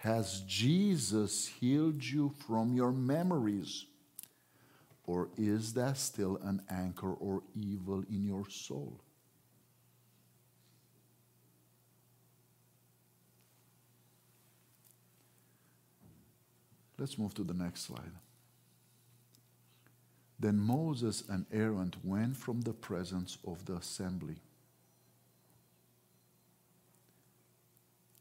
Has 0.00 0.42
Jesus 0.46 1.48
healed 1.48 2.04
you 2.04 2.34
from 2.46 2.74
your 2.74 2.92
memories? 2.92 3.86
Or 5.06 5.30
is 5.38 5.72
that 5.72 5.96
still 5.96 6.38
an 6.42 6.60
anchor 6.68 7.14
or 7.14 7.44
evil 7.54 8.04
in 8.10 8.24
your 8.24 8.46
soul? 8.50 9.00
Let's 17.02 17.18
move 17.18 17.34
to 17.34 17.42
the 17.42 17.52
next 17.52 17.80
slide. 17.80 18.12
Then 20.38 20.56
Moses 20.56 21.24
and 21.28 21.46
Aaron 21.52 21.92
went 22.04 22.36
from 22.36 22.60
the 22.60 22.72
presence 22.72 23.38
of 23.44 23.66
the 23.66 23.74
assembly 23.74 24.36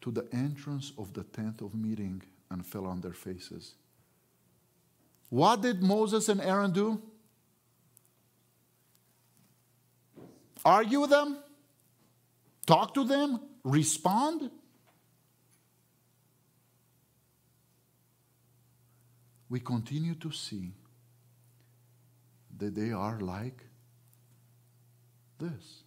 to 0.02 0.10
the 0.10 0.28
entrance 0.34 0.94
of 0.98 1.14
the 1.14 1.22
tent 1.26 1.62
of 1.62 1.76
meeting 1.76 2.24
and 2.50 2.66
fell 2.66 2.88
on 2.88 3.02
their 3.02 3.14
faces. 3.14 3.76
What 5.30 5.62
did 5.62 5.84
Moses 5.84 6.28
and 6.28 6.42
Aaron 6.42 6.72
do? 6.72 7.00
Argue 10.66 11.02
with 11.02 11.12
them? 11.12 11.38
Talk 12.66 12.96
to 12.96 13.04
them? 13.04 13.42
Respond? 13.64 14.50
We 19.52 19.60
continue 19.60 20.16
to 20.16 20.32
see 20.32 20.72
that 22.58 22.74
they 22.74 22.94
are 22.94 23.20
like 23.20 23.66
this 25.38 25.84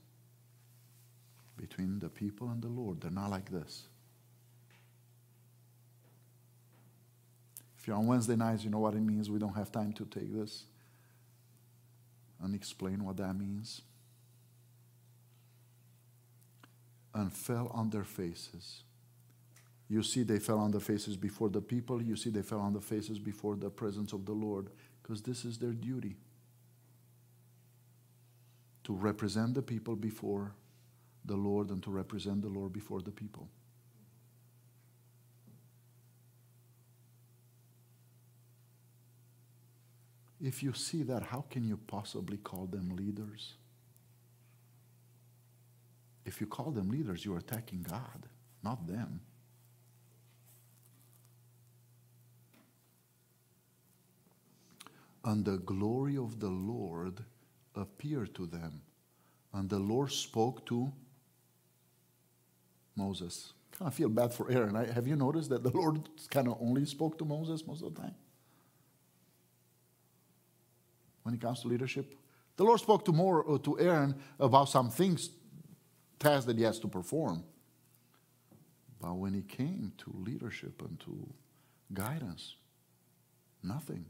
between 1.56 1.98
the 1.98 2.10
people 2.10 2.50
and 2.50 2.60
the 2.60 2.68
Lord. 2.68 3.00
They're 3.00 3.10
not 3.10 3.30
like 3.30 3.50
this. 3.50 3.84
If 7.78 7.86
you're 7.86 7.96
on 7.96 8.06
Wednesday 8.06 8.36
nights, 8.36 8.64
you 8.64 8.70
know 8.70 8.80
what 8.80 8.92
it 8.92 9.00
means. 9.00 9.30
We 9.30 9.38
don't 9.38 9.54
have 9.54 9.72
time 9.72 9.94
to 9.94 10.04
take 10.04 10.30
this 10.30 10.64
and 12.42 12.54
explain 12.54 13.02
what 13.02 13.16
that 13.16 13.32
means. 13.32 13.80
And 17.14 17.32
fell 17.32 17.70
on 17.72 17.88
their 17.88 18.04
faces. 18.04 18.82
You 19.94 20.02
see, 20.02 20.24
they 20.24 20.40
fell 20.40 20.58
on 20.58 20.72
their 20.72 20.80
faces 20.80 21.16
before 21.16 21.48
the 21.48 21.60
people. 21.60 22.02
You 22.02 22.16
see, 22.16 22.28
they 22.28 22.42
fell 22.42 22.58
on 22.58 22.72
their 22.72 22.82
faces 22.82 23.20
before 23.20 23.54
the 23.54 23.70
presence 23.70 24.12
of 24.12 24.26
the 24.26 24.32
Lord 24.32 24.70
because 25.00 25.22
this 25.22 25.44
is 25.44 25.56
their 25.56 25.70
duty 25.70 26.16
to 28.82 28.92
represent 28.92 29.54
the 29.54 29.62
people 29.62 29.94
before 29.94 30.52
the 31.24 31.36
Lord 31.36 31.70
and 31.70 31.80
to 31.84 31.92
represent 31.92 32.42
the 32.42 32.48
Lord 32.48 32.72
before 32.72 33.02
the 33.02 33.12
people. 33.12 33.48
If 40.40 40.60
you 40.60 40.72
see 40.72 41.04
that, 41.04 41.22
how 41.22 41.44
can 41.48 41.68
you 41.68 41.76
possibly 41.86 42.38
call 42.38 42.66
them 42.66 42.96
leaders? 42.96 43.54
If 46.24 46.40
you 46.40 46.48
call 46.48 46.72
them 46.72 46.90
leaders, 46.90 47.24
you're 47.24 47.38
attacking 47.38 47.86
God, 47.88 48.26
not 48.64 48.88
them. 48.88 49.20
And 55.24 55.44
the 55.44 55.58
glory 55.58 56.16
of 56.16 56.38
the 56.38 56.48
Lord 56.48 57.24
appeared 57.74 58.34
to 58.34 58.46
them. 58.46 58.82
And 59.52 59.70
the 59.70 59.78
Lord 59.78 60.12
spoke 60.12 60.66
to 60.66 60.92
Moses. 62.96 63.52
Of 63.80 63.94
feel 63.94 64.08
bad 64.08 64.32
for 64.32 64.50
Aaron. 64.50 64.76
I, 64.76 64.92
have 64.92 65.06
you 65.06 65.16
noticed 65.16 65.50
that 65.50 65.62
the 65.62 65.70
Lord 65.70 66.08
kind 66.30 66.46
of 66.46 66.58
only 66.60 66.84
spoke 66.84 67.18
to 67.18 67.24
Moses 67.24 67.66
most 67.66 67.82
of 67.82 67.94
the 67.94 68.02
time? 68.02 68.14
When 71.22 71.34
it 71.34 71.40
comes 71.40 71.62
to 71.62 71.68
leadership, 71.68 72.14
the 72.56 72.64
Lord 72.64 72.78
spoke 72.78 73.04
to 73.06 73.12
more 73.12 73.50
uh, 73.50 73.58
to 73.58 73.80
Aaron 73.80 74.14
about 74.38 74.68
some 74.68 74.90
things, 74.90 75.30
tasks 76.18 76.44
that 76.44 76.56
he 76.56 76.62
has 76.62 76.78
to 76.80 76.88
perform. 76.88 77.42
But 79.00 79.14
when 79.14 79.34
it 79.34 79.48
came 79.48 79.92
to 79.98 80.14
leadership 80.14 80.82
and 80.82 81.00
to 81.00 81.32
guidance, 81.92 82.56
nothing. 83.62 84.06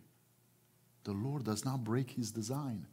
The 1.04 1.12
Lord 1.12 1.44
does 1.44 1.64
not 1.64 1.84
break 1.84 2.10
his 2.10 2.30
design. 2.30 2.86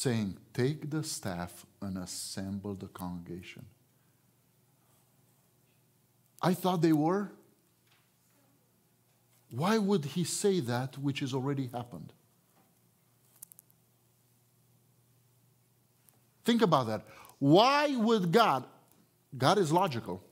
saying, 0.00 0.34
Take 0.54 0.88
the 0.88 1.02
staff 1.02 1.66
and 1.82 1.98
assemble 1.98 2.74
the 2.74 2.86
congregation. 2.86 3.66
I 6.40 6.54
thought 6.54 6.80
they 6.80 6.94
were. 6.94 7.30
Why 9.50 9.76
would 9.76 10.06
he 10.06 10.24
say 10.24 10.60
that 10.60 10.96
which 10.96 11.20
has 11.20 11.34
already 11.34 11.66
happened? 11.66 12.14
Think 16.44 16.62
about 16.62 16.86
that. 16.86 17.02
Why 17.38 17.94
would 17.94 18.32
God, 18.32 18.64
God 19.36 19.58
is 19.58 19.70
logical, 19.70 20.22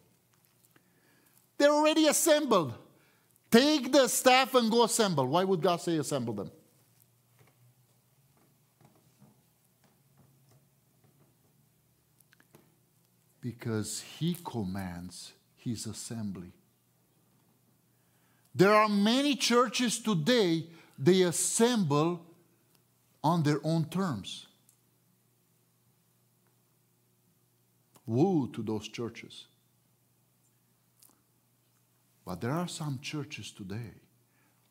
they're 1.59 1.73
already 1.73 2.07
assembled. 2.07 2.75
Take 3.51 3.93
the 3.93 4.09
staff 4.09 4.55
and 4.55 4.71
go 4.71 4.85
assemble. 4.85 5.27
Why 5.27 5.45
would 5.45 5.61
God 5.61 5.81
say 5.81 5.97
assemble 5.97 6.35
them? 6.35 6.51
Because 13.41 14.05
he 14.19 14.37
commands 14.45 15.33
his 15.57 15.87
assembly. 15.87 16.53
There 18.55 18.75
are 18.75 18.89
many 18.89 19.37
churches 19.37 19.99
today, 19.99 20.67
they 20.99 21.23
assemble 21.23 22.21
on 23.23 23.43
their 23.43 23.61
own 23.65 23.85
terms. 23.87 24.47
Woe 28.05 28.47
to 28.53 28.63
those 28.63 28.89
churches. 28.89 29.47
But 32.29 32.43
there 32.43 32.53
are 32.53 32.69
some 32.69 32.99
churches 33.01 33.51
today, 33.51 33.95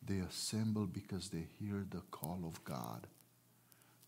they 0.05 0.19
assemble 0.19 0.85
because 0.85 1.29
they 1.29 1.47
hear 1.59 1.87
the 1.89 2.01
call 2.11 2.43
of 2.45 2.63
God, 2.63 3.07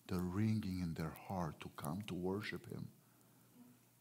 the 0.05 0.19
ringing 0.19 0.81
in 0.83 0.93
their 0.93 1.15
heart 1.27 1.59
to 1.61 1.69
come 1.75 2.03
to 2.05 2.13
worship 2.13 2.71
Him. 2.71 2.89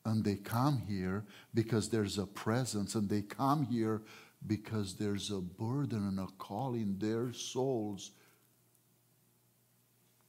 And 0.04 0.22
they 0.22 0.34
come 0.34 0.82
here 0.86 1.24
because 1.54 1.88
there's 1.88 2.18
a 2.18 2.26
presence, 2.26 2.94
and 2.94 3.08
they 3.08 3.22
come 3.22 3.64
here 3.64 4.02
because 4.46 4.96
there's 4.96 5.30
a 5.30 5.40
burden 5.40 6.06
and 6.06 6.20
a 6.20 6.28
call 6.36 6.74
in 6.74 6.98
their 6.98 7.32
souls 7.32 8.10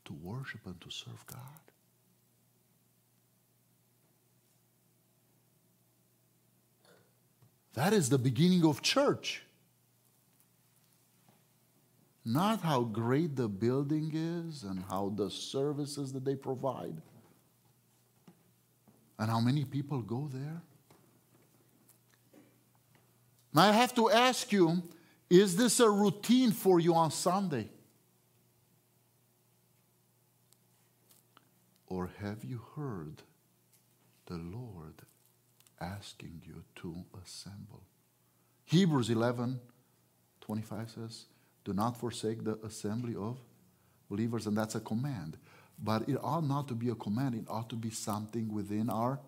to 0.05 0.13
worship 0.13 0.61
and 0.65 0.79
to 0.79 0.89
serve 0.89 1.25
God. 1.27 1.68
That 7.79 7.93
is 7.93 8.09
the 8.09 8.17
beginning 8.17 8.65
of 8.65 8.81
church. 8.81 9.41
Not 12.25 12.59
how 12.59 12.81
great 12.81 13.37
the 13.37 13.47
building 13.47 14.11
is 14.13 14.63
and 14.63 14.83
how 14.89 15.13
the 15.15 15.31
services 15.31 16.11
that 16.11 16.25
they 16.25 16.35
provide 16.35 17.01
and 19.17 19.31
how 19.31 19.39
many 19.39 19.63
people 19.63 20.01
go 20.01 20.29
there. 20.29 20.61
Now 23.53 23.69
I 23.69 23.71
have 23.71 23.95
to 23.95 24.09
ask 24.09 24.51
you 24.51 24.83
is 25.29 25.55
this 25.55 25.79
a 25.79 25.89
routine 25.89 26.51
for 26.51 26.81
you 26.81 26.93
on 26.95 27.11
Sunday? 27.11 27.69
Or 31.87 32.09
have 32.19 32.43
you 32.43 32.59
heard 32.75 33.21
the 34.25 34.35
Lord 34.35 34.58
asking 35.81 36.41
you 36.45 36.63
to 36.77 37.03
assemble? 37.23 37.83
Hebrews 38.65 39.09
11 39.09 39.59
25 40.41 40.89
says, 40.89 41.25
Do 41.63 41.73
not 41.73 41.95
forsake 41.97 42.43
the 42.43 42.57
assembly 42.65 43.15
of 43.15 43.37
believers, 44.09 44.47
and 44.47 44.57
that's 44.57 44.73
a 44.73 44.79
command. 44.79 45.37
But 45.77 46.09
it 46.09 46.17
ought 46.23 46.43
not 46.43 46.67
to 46.69 46.73
be 46.73 46.89
a 46.89 46.95
command, 46.95 47.35
it 47.35 47.45
ought 47.47 47.69
to 47.69 47.75
be 47.75 47.91
something 47.91 48.51
within 48.51 48.89
our 48.89 49.19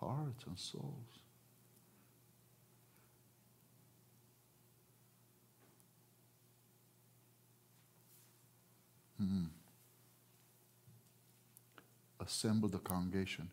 hearts 0.00 0.44
and 0.44 0.58
souls. 0.58 1.06
Hmm. 9.18 9.44
Assemble 12.18 12.68
the 12.68 12.78
congregation. 12.78 13.48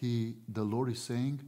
He, 0.00 0.34
the 0.48 0.62
Lord 0.62 0.90
is 0.90 1.00
saying, 1.00 1.40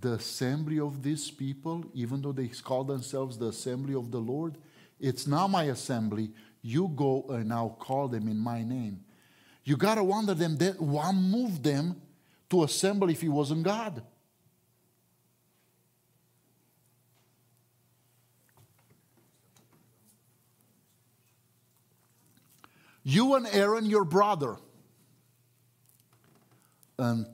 the 0.00 0.14
assembly 0.14 0.80
of 0.80 1.02
these 1.02 1.30
people, 1.30 1.84
even 1.94 2.20
though 2.20 2.32
they 2.32 2.48
call 2.48 2.84
themselves 2.84 3.38
the 3.38 3.46
assembly 3.46 3.94
of 3.94 4.10
the 4.10 4.18
Lord, 4.18 4.58
it's 4.98 5.26
not 5.26 5.48
my 5.48 5.64
assembly. 5.64 6.30
You 6.62 6.90
go 6.94 7.24
and 7.28 7.52
I'll 7.52 7.70
call 7.70 8.08
them 8.08 8.28
in 8.28 8.38
my 8.38 8.62
name. 8.62 9.04
You 9.64 9.76
got 9.76 9.94
to 9.94 10.04
wonder 10.04 10.34
them, 10.34 10.56
that 10.58 10.80
what 10.80 11.12
moved 11.12 11.62
them 11.64 12.00
to 12.50 12.64
assemble 12.64 13.08
if 13.10 13.20
he 13.20 13.28
wasn't 13.28 13.62
God? 13.62 14.02
You 23.02 23.34
and 23.34 23.46
Aaron, 23.46 23.86
your 23.86 24.04
brother, 24.04 24.56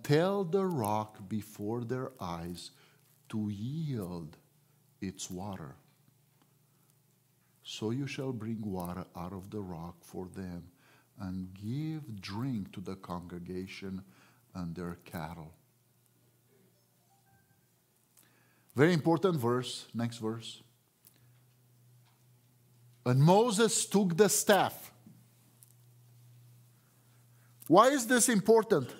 tell 0.02 0.44
the 0.44 0.64
rock 0.64 1.28
before 1.28 1.84
their 1.84 2.12
eyes 2.20 2.70
to 3.28 3.48
yield 3.50 4.36
its 5.00 5.30
water. 5.30 5.76
So 7.62 7.90
you 7.90 8.06
shall 8.06 8.32
bring 8.32 8.60
water 8.62 9.04
out 9.16 9.32
of 9.32 9.50
the 9.50 9.60
rock 9.60 9.96
for 10.02 10.26
them 10.34 10.64
and 11.20 11.48
give 11.54 12.20
drink 12.20 12.72
to 12.72 12.80
the 12.80 12.96
congregation 12.96 14.02
and 14.54 14.74
their 14.74 14.98
cattle. 15.04 15.54
Very 18.74 18.92
important 18.92 19.36
verse. 19.36 19.86
Next 19.94 20.18
verse. 20.18 20.62
And 23.04 23.20
Moses 23.22 23.86
took 23.86 24.16
the 24.16 24.28
staff 24.28 24.90
why 27.70 27.90
is 27.90 28.04
this 28.04 28.28
important? 28.28 28.92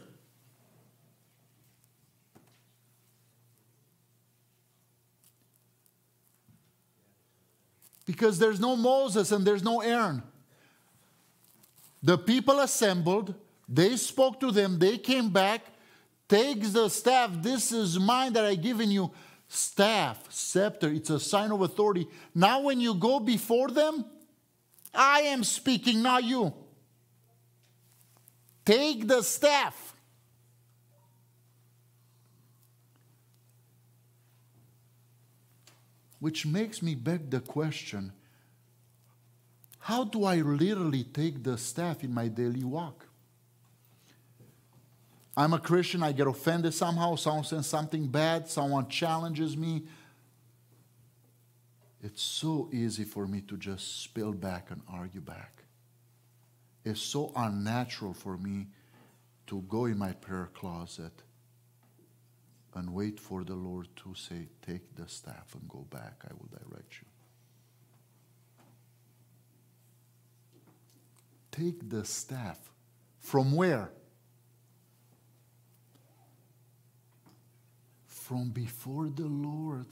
Because 8.11 8.41
there's 8.41 8.59
no 8.59 8.75
Moses 8.75 9.31
and 9.31 9.47
there's 9.47 9.63
no 9.63 9.83
Aaron. 9.83 10.21
The 12.03 12.19
people 12.19 12.59
assembled, 12.59 13.37
they 13.69 13.97
spoke 13.97 14.41
to 14.41 14.51
them, 14.51 14.81
they 14.81 14.99
came 14.99 15.31
back, 15.31 15.61
takes 16.29 16.71
the 16.71 16.89
staff. 16.89 17.31
This 17.35 17.71
is 17.71 18.01
mine 18.01 18.33
that 18.33 18.45
I 18.45 18.57
given 18.57 18.91
you. 18.91 19.13
Staff, 19.47 20.27
scepter, 20.29 20.89
it's 20.89 21.11
a 21.11 21.21
sign 21.21 21.53
of 21.53 21.61
authority. 21.61 22.09
Now, 22.35 22.63
when 22.63 22.81
you 22.81 22.95
go 22.95 23.21
before 23.21 23.69
them, 23.69 24.05
I 24.93 25.21
am 25.21 25.45
speaking, 25.45 26.03
not 26.03 26.25
you. 26.25 26.53
Take 28.65 29.07
the 29.07 29.23
staff. 29.23 29.90
Which 36.21 36.47
makes 36.47 36.83
me 36.83 36.95
beg 36.95 37.31
the 37.31 37.41
question 37.41 38.13
how 39.81 40.05
do 40.05 40.25
I 40.25 40.37
literally 40.37 41.05
take 41.05 41.43
the 41.43 41.57
staff 41.57 42.05
in 42.05 42.13
my 42.13 42.29
daily 42.29 42.63
walk? 42.63 43.07
I'm 45.37 45.55
a 45.55 45.59
Christian, 45.59 46.03
I 46.03 46.13
get 46.13 46.27
offended 46.27 46.75
somehow, 46.75 47.15
someone 47.17 47.45
says 47.45 47.67
something 47.67 48.07
bad, 48.07 48.47
someone 48.47 48.89
challenges 48.89 49.57
me. 49.57 49.85
It's 52.03 52.23
so 52.23 52.69
easy 52.73 53.05
for 53.05 53.27
me 53.27 53.41
to 53.43 53.57
just 53.57 54.03
spill 54.03 54.33
back 54.33 54.71
and 54.71 54.83
argue 54.87 55.23
back. 55.23 55.65
It's 56.85 57.01
so 57.01 57.33
unnatural 57.35 58.13
for 58.13 58.37
me 58.37 58.67
to 59.47 59.63
go 59.63 59.87
in 59.87 59.97
my 59.97 60.13
prayer 60.13 60.51
closet 60.53 61.23
and 62.75 62.95
wait 62.95 63.19
for 63.19 63.45
the 63.45 63.55
Lord 63.55 63.89
to 63.97 64.15
say, 64.15 64.49
Take 64.67 64.95
the 64.95 65.09
staff 65.09 65.55
and 65.55 65.69
go 65.69 65.87
back. 65.91 66.23
I 66.25 66.33
will 66.33 66.49
direct 66.51 66.95
you. 67.01 67.09
Take 71.51 71.89
the 71.89 72.05
staff. 72.05 72.59
From 73.19 73.55
where? 73.55 73.91
From 78.07 78.51
before 78.51 79.09
the 79.09 79.27
Lord. 79.27 79.87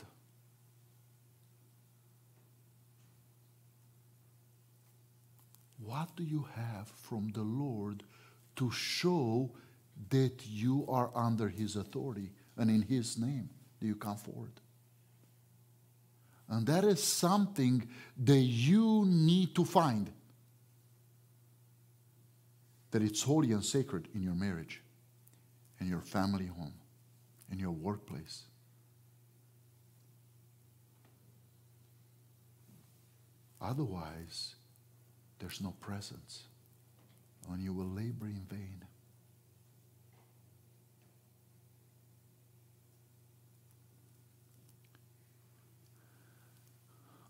What 5.83 6.14
do 6.16 6.22
you 6.22 6.47
have 6.55 6.89
from 6.89 7.31
the 7.33 7.43
Lord 7.43 8.05
to 8.57 8.70
show 8.70 9.51
that 10.11 10.47
you 10.47 10.85
are 10.89 11.11
under 11.14 11.49
His 11.49 11.76
authority 11.76 12.31
and 12.59 12.70
in 12.70 12.82
His 12.82 13.16
name 13.16 13.48
do 13.80 13.86
you 13.86 13.94
come 13.94 14.16
forward? 14.16 14.52
And 16.48 16.66
that 16.66 16.84
is 16.84 17.02
something 17.02 17.86
that 18.24 18.38
you 18.38 19.04
need 19.06 19.54
to 19.54 19.64
find 19.64 20.11
that 22.90 23.02
it's 23.02 23.22
holy 23.22 23.52
and 23.52 23.64
sacred 23.64 24.09
in 24.14 24.22
your 24.22 24.34
marriage, 24.34 24.80
in 25.78 25.88
your 25.88 26.00
family 26.00 26.46
home, 26.46 26.72
in 27.52 27.59
your 27.59 27.70
workplace. 27.70 28.44
Otherwise, 33.61 34.54
there's 35.38 35.61
no 35.61 35.74
presence, 35.80 36.44
and 37.50 37.62
you 37.62 37.72
will 37.72 37.88
labor 37.88 38.26
in 38.26 38.40
vain. 38.48 38.84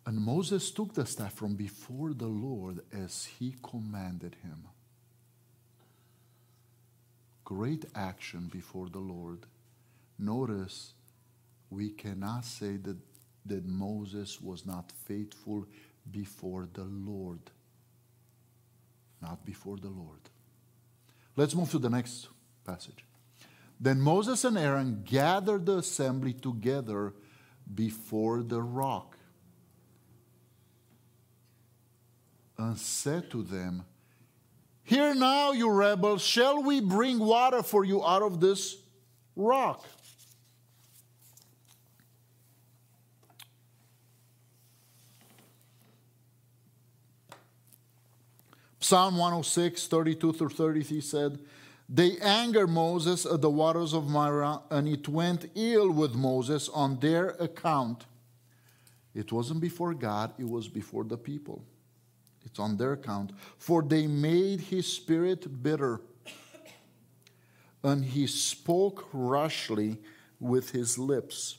And 0.08 0.22
Moses 0.22 0.70
took 0.70 0.94
the 0.94 1.04
staff 1.04 1.34
from 1.34 1.54
before 1.54 2.14
the 2.14 2.28
Lord 2.28 2.80
as 2.90 3.26
he 3.38 3.56
commanded 3.62 4.36
him. 4.42 4.64
Great 7.44 7.84
action 7.94 8.48
before 8.50 8.88
the 8.88 9.00
Lord. 9.00 9.40
Notice 10.18 10.94
we 11.68 11.90
cannot 11.90 12.46
say 12.46 12.78
that, 12.78 12.96
that 13.44 13.66
Moses 13.66 14.40
was 14.40 14.64
not 14.64 14.90
faithful 15.06 15.66
before 16.10 16.66
the 16.72 16.84
Lord 16.84 17.40
not 19.20 19.44
before 19.44 19.76
the 19.76 19.90
Lord. 19.90 20.20
Let's 21.36 21.54
move 21.54 21.70
to 21.72 21.78
the 21.78 21.90
next 21.90 22.28
passage. 22.64 23.04
Then 23.78 24.00
Moses 24.00 24.44
and 24.44 24.56
Aaron 24.56 25.02
gathered 25.04 25.66
the 25.66 25.78
assembly 25.78 26.32
together 26.32 27.12
before 27.74 28.42
the 28.42 28.62
rock 28.62 29.17
and 32.58 32.76
said 32.76 33.30
to 33.30 33.42
them, 33.42 33.84
Hear 34.82 35.14
now, 35.14 35.52
you 35.52 35.70
rebels, 35.70 36.22
shall 36.22 36.62
we 36.62 36.80
bring 36.80 37.18
water 37.18 37.62
for 37.62 37.84
you 37.84 38.04
out 38.04 38.22
of 38.22 38.40
this 38.40 38.76
rock? 39.36 39.86
Psalm 48.80 49.18
106, 49.18 49.86
32 49.86 50.32
through 50.32 50.48
33 50.48 51.00
said, 51.02 51.38
They 51.90 52.16
angered 52.18 52.70
Moses 52.70 53.26
at 53.26 53.42
the 53.42 53.50
waters 53.50 53.92
of 53.92 54.08
Marah, 54.08 54.62
and 54.70 54.88
it 54.88 55.06
went 55.06 55.50
ill 55.54 55.90
with 55.90 56.14
Moses 56.14 56.70
on 56.70 56.98
their 56.98 57.30
account. 57.32 58.06
It 59.14 59.30
wasn't 59.30 59.60
before 59.60 59.92
God, 59.92 60.32
it 60.38 60.48
was 60.48 60.68
before 60.68 61.04
the 61.04 61.18
people. 61.18 61.62
It's 62.44 62.58
on 62.58 62.76
their 62.76 62.92
account. 62.92 63.32
For 63.58 63.82
they 63.82 64.06
made 64.06 64.60
his 64.60 64.90
spirit 64.90 65.62
bitter, 65.62 66.00
and 67.82 68.04
he 68.04 68.26
spoke 68.26 69.08
rashly 69.12 69.98
with 70.40 70.70
his 70.70 70.98
lips. 70.98 71.58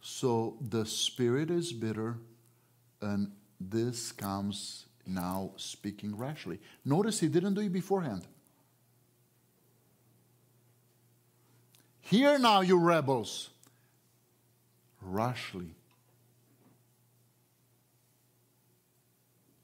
So 0.00 0.56
the 0.60 0.84
spirit 0.84 1.50
is 1.50 1.72
bitter, 1.72 2.18
and 3.00 3.32
this 3.60 4.12
comes 4.12 4.86
now 5.06 5.52
speaking 5.56 6.16
rashly. 6.16 6.60
Notice 6.84 7.20
he 7.20 7.28
didn't 7.28 7.54
do 7.54 7.60
it 7.60 7.72
beforehand. 7.72 8.26
Hear 12.00 12.38
now, 12.38 12.60
you 12.60 12.76
rebels, 12.76 13.50
rashly. 15.00 15.74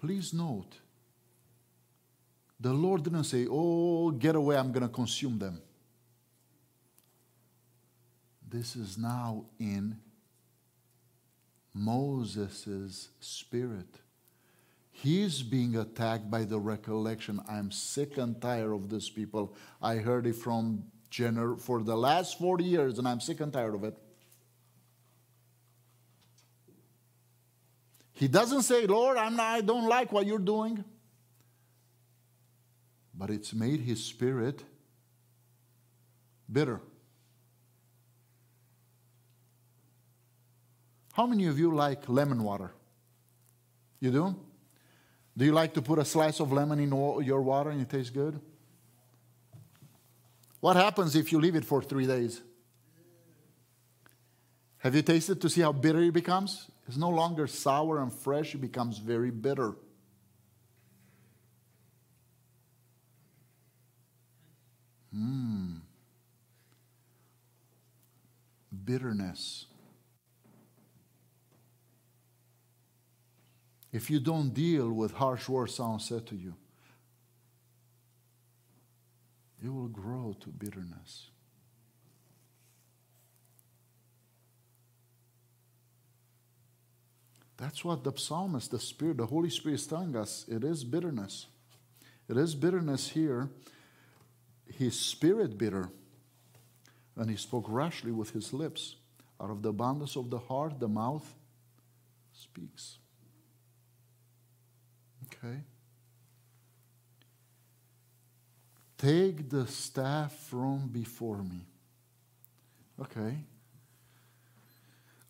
Please 0.07 0.33
note, 0.33 0.79
the 2.61 2.73
Lord 2.73 3.03
didn't 3.03 3.25
say, 3.25 3.49
Oh, 3.51 4.13
get 4.13 4.37
away, 4.37 4.57
I'm 4.57 4.71
going 4.71 4.87
to 4.87 4.89
consume 4.89 5.37
them. 5.37 5.61
This 8.49 8.77
is 8.77 8.97
now 8.97 9.47
in 9.59 9.97
Moses' 11.75 13.09
spirit. 13.19 13.99
He's 14.93 15.43
being 15.43 15.75
attacked 15.75 16.31
by 16.31 16.45
the 16.45 16.61
recollection. 16.61 17.41
I'm 17.49 17.73
sick 17.73 18.17
and 18.17 18.41
tired 18.41 18.73
of 18.73 18.89
these 18.89 19.11
people. 19.11 19.57
I 19.83 19.97
heard 19.97 20.29
it 20.29 20.37
from 20.37 20.85
Jenner 21.11 21.57
for 21.57 21.83
the 21.83 21.97
last 21.97 22.39
40 22.39 22.63
years, 22.63 23.01
and 23.01 23.09
I'm 23.09 23.19
sick 23.19 23.41
and 23.41 23.53
tired 23.53 23.75
of 23.75 23.83
it. 23.83 23.99
He 28.17 28.29
doesn't 28.29 28.63
say, 28.63 28.87
Lord, 28.87 29.19
I'm 29.19 29.37
not, 29.37 29.47
I 29.47 29.61
don't 29.61 29.87
like 29.87 30.11
what 30.11 30.27
you're 30.27 30.39
doing. 30.39 30.83
But 33.15 33.29
it's 33.29 33.53
made 33.53 33.81
his 33.81 34.03
spirit 34.03 34.65
bitter. 36.51 36.81
How 41.13 41.27
many 41.27 41.47
of 41.47 41.59
you 41.59 41.75
like 41.75 42.09
lemon 42.09 42.43
water? 42.43 42.73
You 44.01 44.11
do? 44.11 44.37
Do 45.37 45.45
you 45.45 45.53
like 45.53 45.75
to 45.75 45.83
put 45.83 45.99
a 45.99 46.05
slice 46.05 46.41
of 46.41 46.53
lemon 46.53 46.79
in 46.79 46.89
your 46.89 47.43
water 47.43 47.69
and 47.69 47.83
it 47.83 47.91
tastes 47.91 48.11
good? 48.11 48.41
What 50.61 50.77
happens 50.77 51.15
if 51.15 51.33
you 51.33 51.39
leave 51.39 51.55
it 51.55 51.67
for 51.67 51.83
three 51.83 52.07
days? 52.07 52.41
Have 54.79 54.95
you 54.95 55.03
tasted 55.03 55.39
to 55.43 55.51
see 55.51 55.61
how 55.61 55.73
bitter 55.73 56.01
it 56.01 56.15
becomes? 56.15 56.71
It's 56.87 56.97
no 56.97 57.11
longer 57.11 57.47
sour 57.47 58.01
and 58.01 58.13
fresh, 58.13 58.55
it 58.55 58.61
becomes 58.61 58.99
very 58.99 59.31
bitter. 59.31 59.75
Mmm. 65.15 65.81
Bitterness. 68.85 69.67
if 73.97 74.11
you 74.11 74.21
don't 74.21 74.53
deal 74.53 74.93
with 74.93 75.13
harsh 75.13 75.49
words 75.49 75.75
someone 75.75 75.99
said 75.99 76.27
to 76.27 76.37
you, 76.37 76.55
you 79.63 79.73
will 79.73 79.89
grow 79.89 80.37
to 80.39 80.51
bitterness. 80.51 81.31
That's 87.57 87.85
what 87.85 88.05
the 88.05 88.13
psalmist, 88.17 88.71
the 88.71 88.79
Spirit, 88.79 89.17
the 89.17 89.27
Holy 89.27 89.51
Spirit 89.51 89.77
is 89.77 89.87
telling 89.87 90.15
us. 90.15 90.45
It 90.49 90.63
is 90.63 90.85
bitterness. 90.85 91.47
It 92.29 92.37
is 92.37 92.55
bitterness 92.55 93.09
here. 93.09 93.49
His 94.67 94.99
spirit 94.99 95.57
bitter. 95.57 95.89
And 97.17 97.31
he 97.31 97.37
spoke 97.37 97.65
rashly 97.69 98.13
with 98.13 98.31
his 98.31 98.53
lips. 98.53 98.97
Out 99.41 99.51
of 99.51 99.63
the 99.63 99.71
abundance 99.71 100.17
of 100.17 100.29
the 100.29 100.39
heart, 100.39 100.81
the 100.81 100.89
mouth 100.89 101.35
speaks. 102.33 102.99
Okay? 105.27 105.61
Take 108.99 109.49
the 109.49 109.67
staff 109.67 110.33
from 110.33 110.89
before 110.89 111.43
me. 111.43 111.67
Okay. 113.01 113.37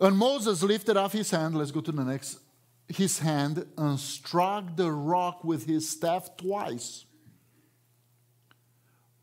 And 0.00 0.16
Moses 0.16 0.62
lifted 0.62 0.96
up 0.96 1.12
his 1.12 1.30
hand. 1.30 1.56
Let's 1.56 1.70
go 1.70 1.80
to 1.80 1.92
the 1.92 2.04
next. 2.04 2.38
His 2.88 3.18
hand 3.18 3.66
and 3.76 3.98
struck 3.98 4.76
the 4.76 4.92
rock 4.92 5.42
with 5.42 5.66
his 5.66 5.88
staff 5.88 6.36
twice. 6.36 7.04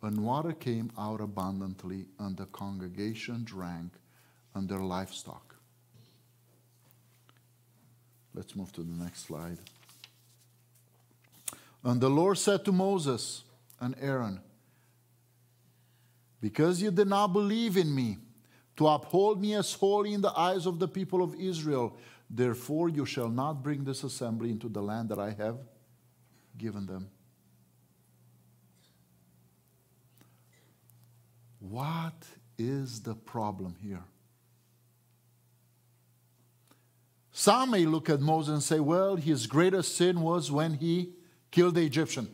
And 0.01 0.19
water 0.26 0.51
came 0.51 0.91
out 0.97 1.21
abundantly, 1.21 2.07
and 2.19 2.36
the 2.36 2.45
congregation 2.47 3.45
drank, 3.45 3.93
and 4.53 4.67
their 4.67 4.80
livestock. 4.80 5.55
Let's 8.34 8.55
move 8.55 8.71
to 8.74 8.82
the 8.82 9.03
next 9.03 9.28
slide. 9.28 9.59
And 11.84 12.01
the 12.01 12.09
Lord 12.09 12.38
said 12.38 12.65
to 12.65 12.71
Moses 12.71 13.43
and 13.80 13.95
Aaron, 14.01 14.41
Because 16.41 16.82
you 16.82 16.91
did 16.91 17.07
not 17.07 17.28
believe 17.28 17.78
in 17.78 17.93
me, 17.93 18.17
to 18.76 18.88
uphold 18.88 19.41
me 19.41 19.53
as 19.53 19.74
holy 19.74 20.13
in 20.13 20.21
the 20.21 20.38
eyes 20.38 20.65
of 20.65 20.80
the 20.80 20.88
people 20.88 21.21
of 21.21 21.36
Israel, 21.36 21.95
therefore 22.30 22.89
you 22.89 23.05
shall 23.05 23.30
not 23.30 23.61
bring 23.63 23.84
this 23.84 24.03
assembly 24.03 24.49
into 24.49 24.67
the 24.69 24.82
land 24.82 25.09
that 25.09 25.19
I 25.19 25.32
have 25.32 25.57
given 26.57 26.86
them. 26.86 27.09
What 31.59 32.26
is 32.57 33.01
the 33.01 33.15
problem 33.15 33.76
here? 33.82 34.03
Some 37.32 37.71
may 37.71 37.86
look 37.86 38.09
at 38.09 38.21
Moses 38.21 38.53
and 38.53 38.63
say, 38.63 38.80
well, 38.80 39.15
his 39.15 39.47
greatest 39.47 39.97
sin 39.97 40.21
was 40.21 40.51
when 40.51 40.76
he 40.76 41.13
killed 41.49 41.76
the 41.76 41.86
Egyptian. 41.86 42.30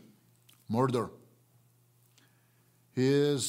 Murder. 0.67 1.09
His 2.91 3.45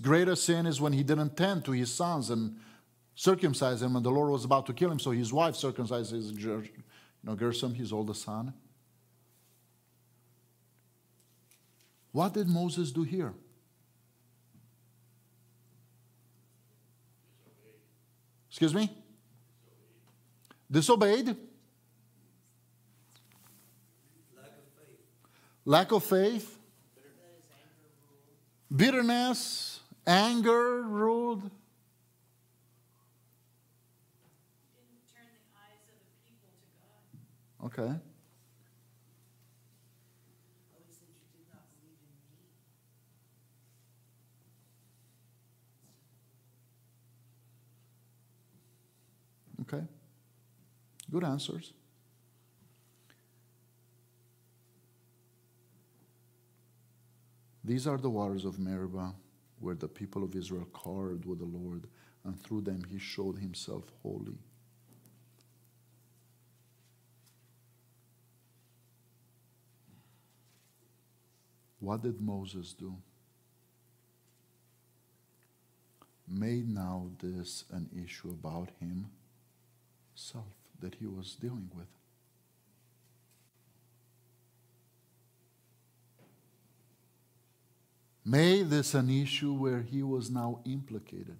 greatest 0.00 0.44
sin 0.44 0.66
is 0.66 0.80
when 0.80 0.92
he 0.92 1.02
didn't 1.02 1.36
tend 1.36 1.64
to 1.64 1.72
his 1.72 1.92
sons 1.92 2.30
and 2.30 2.56
circumcise 3.14 3.80
them, 3.80 3.96
and 3.96 4.04
the 4.04 4.10
Lord 4.10 4.30
was 4.30 4.44
about 4.44 4.66
to 4.66 4.72
kill 4.72 4.90
him, 4.90 4.98
so 4.98 5.10
his 5.10 5.32
wife 5.32 5.56
circumcised 5.56 6.12
his, 6.12 6.32
you 6.32 6.68
know, 7.22 7.34
Gershom, 7.34 7.74
his 7.74 7.92
oldest 7.92 8.22
son. 8.22 8.54
What 12.12 12.34
did 12.34 12.48
Moses 12.48 12.90
do 12.92 13.02
here? 13.02 13.32
Excuse 18.50 18.74
me? 18.74 18.90
Disobeyed. 20.70 21.36
Lack 25.64 25.92
of 25.92 26.04
faith. 26.04 26.58
Bitterness, 28.74 29.71
anger 30.06 30.82
ruled. 30.82 31.50
Okay. 37.64 37.92
Okay. 49.62 49.84
Good 51.10 51.24
answers. 51.24 51.72
These 57.64 57.86
are 57.86 57.96
the 57.96 58.10
waters 58.10 58.44
of 58.44 58.58
Meribah, 58.58 59.14
where 59.62 59.76
the 59.76 59.88
people 59.88 60.24
of 60.24 60.34
Israel 60.34 60.66
quarreled 60.72 61.24
with 61.24 61.38
the 61.38 61.44
Lord, 61.44 61.86
and 62.24 62.38
through 62.40 62.62
them 62.62 62.82
he 62.90 62.98
showed 62.98 63.38
himself 63.38 63.84
holy. 64.02 64.36
What 71.78 72.02
did 72.02 72.20
Moses 72.20 72.72
do? 72.72 72.96
Made 76.28 76.68
now 76.68 77.10
this 77.20 77.64
an 77.70 77.88
issue 78.04 78.30
about 78.30 78.70
himself 78.80 80.46
that 80.80 80.96
he 80.96 81.06
was 81.06 81.34
dealing 81.34 81.70
with. 81.76 81.86
Made 88.24 88.70
this 88.70 88.94
an 88.94 89.10
issue 89.10 89.52
where 89.52 89.82
he 89.82 90.02
was 90.02 90.30
now 90.30 90.60
implicated. 90.64 91.38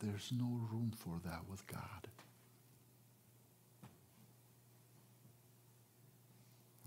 There's 0.00 0.32
no 0.32 0.60
room 0.70 0.92
for 0.96 1.20
that 1.24 1.48
with 1.48 1.66
God. 1.66 2.08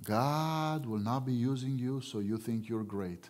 God 0.04 0.86
will 0.86 1.00
not 1.00 1.26
be 1.26 1.34
using 1.34 1.78
you 1.78 2.02
so 2.02 2.20
you 2.20 2.38
think 2.38 2.68
you're 2.68 2.84
great. 2.84 3.30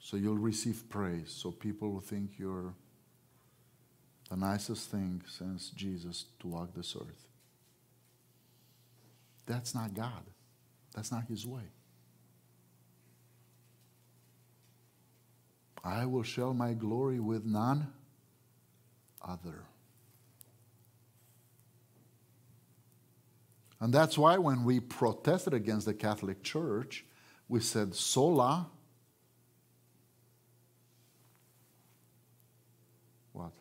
So 0.00 0.16
you'll 0.16 0.38
receive 0.38 0.88
praise, 0.88 1.30
so 1.30 1.50
people 1.50 1.90
will 1.90 2.00
think 2.00 2.38
you're 2.38 2.74
the 4.30 4.36
nicest 4.36 4.90
thing 4.90 5.22
since 5.28 5.70
Jesus 5.70 6.26
to 6.40 6.48
walk 6.48 6.74
this 6.74 6.96
earth. 6.96 7.26
That's 9.46 9.74
not 9.74 9.94
God. 9.94 10.22
That's 10.96 11.12
not 11.12 11.26
His 11.28 11.46
way. 11.46 11.70
I 15.84 16.04
will 16.06 16.24
share 16.24 16.52
my 16.52 16.72
glory 16.72 17.20
with 17.20 17.44
none 17.44 17.92
other. 19.22 19.62
And 23.78 23.92
that's 23.92 24.16
why 24.16 24.38
when 24.38 24.64
we 24.64 24.80
protested 24.80 25.52
against 25.52 25.86
the 25.86 25.94
Catholic 25.94 26.42
Church, 26.42 27.04
we 27.48 27.60
said, 27.60 27.94
sola. 27.94 28.66
What? 33.32 33.52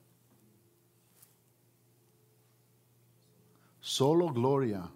Solo 3.82 4.30
Gloria. 4.30 4.90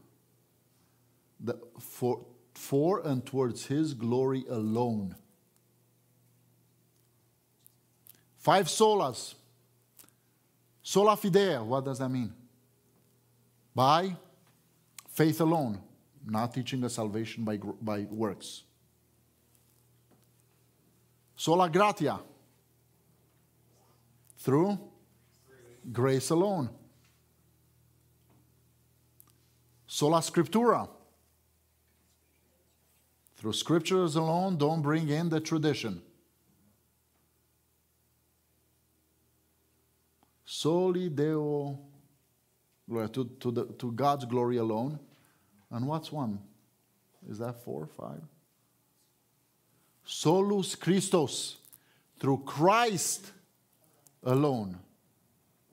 The, 1.42 1.60
for, 1.80 2.26
for 2.60 3.00
and 3.08 3.26
towards 3.26 3.66
His 3.68 3.94
glory 3.94 4.44
alone. 4.50 5.16
Five 8.38 8.68
solas. 8.68 9.36
Sola 10.84 11.16
fide, 11.16 11.62
what 11.62 11.86
does 11.86 12.00
that 12.00 12.10
mean? 12.10 12.34
By 13.74 14.14
faith 15.10 15.40
alone, 15.40 15.82
not 16.26 16.54
teaching 16.54 16.84
us 16.84 16.96
salvation 16.96 17.46
by, 17.46 17.58
by 17.58 18.02
works. 18.10 18.64
Sola 21.38 21.70
gratia, 21.70 22.20
through 24.38 24.78
grace 25.94 26.30
alone. 26.30 26.70
Sola 29.88 30.18
scriptura, 30.20 30.90
through 33.40 33.54
scriptures 33.54 34.18
alone, 34.18 34.58
don't 34.58 34.82
bring 34.82 35.08
in 35.08 35.30
the 35.30 35.40
tradition. 35.40 36.02
Soli 40.44 41.08
Deo, 41.08 41.80
to, 42.90 43.30
to, 43.40 43.52
the, 43.52 43.66
to 43.78 43.94
God's 43.94 44.26
glory 44.26 44.58
alone. 44.58 45.00
And 45.72 45.88
what's 45.88 46.12
one? 46.12 46.40
Is 47.30 47.38
that 47.38 47.64
four, 47.64 47.84
or 47.84 47.88
five? 47.88 48.22
Solus 50.04 50.76
Christus, 50.76 51.58
through 52.20 52.44
Christ 52.46 53.32
alone. 54.22 54.80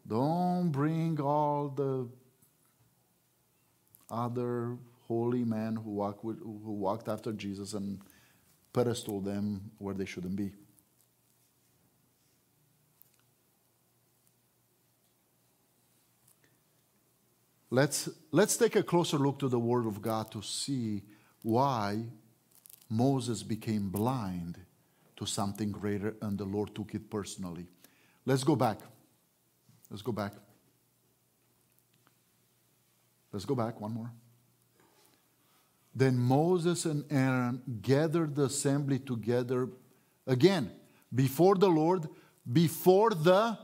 Don't 0.07 0.71
bring 0.71 1.21
all 1.21 1.69
the 1.69 2.07
other 4.09 4.77
holy 5.07 5.45
men 5.45 5.77
who, 5.77 5.91
walk 5.91 6.25
with, 6.25 6.39
who 6.41 6.73
walked 6.73 7.09
after 7.09 7.33
Jesus 7.33 7.75
and 7.75 8.01
pedestal 8.73 9.21
them 9.21 9.71
where 9.79 9.95
they 9.95 10.05
shouldn't 10.05 10.37
be. 10.37 10.53
Let's, 17.71 18.09
let's 18.31 18.57
take 18.57 18.77
a 18.77 18.83
closer 18.83 19.19
look 19.19 19.39
to 19.41 19.49
the 19.49 19.59
Word 19.59 19.87
of 19.87 20.01
God 20.01 20.31
to 20.33 20.43
see 20.43 21.03
why 21.43 22.05
Moses 22.89 23.43
became 23.43 23.91
blind 23.91 24.59
to 25.17 25.27
something 25.27 25.73
greater 25.73 26.15
and 26.23 26.39
the 26.39 26.45
Lord 26.45 26.75
took 26.75 26.95
it 26.95 27.11
personally. 27.11 27.67
Let's 28.25 28.45
go 28.45 28.57
back. 28.57 28.79
Let's 29.91 30.03
go 30.03 30.13
back. 30.13 30.33
Let's 33.33 33.45
go 33.45 33.55
back 33.55 33.81
one 33.81 33.93
more. 33.93 34.13
Then 35.97 36.19
Moses 36.19 36.85
and 36.85 37.07
Aaron 37.11 37.63
gathered 37.81 38.35
the 38.35 38.45
assembly 38.45 38.99
together 38.99 39.71
again 40.27 40.71
before 41.15 41.55
the 41.55 41.71
Lord, 41.71 42.07
before 42.53 43.11
the 43.11 43.59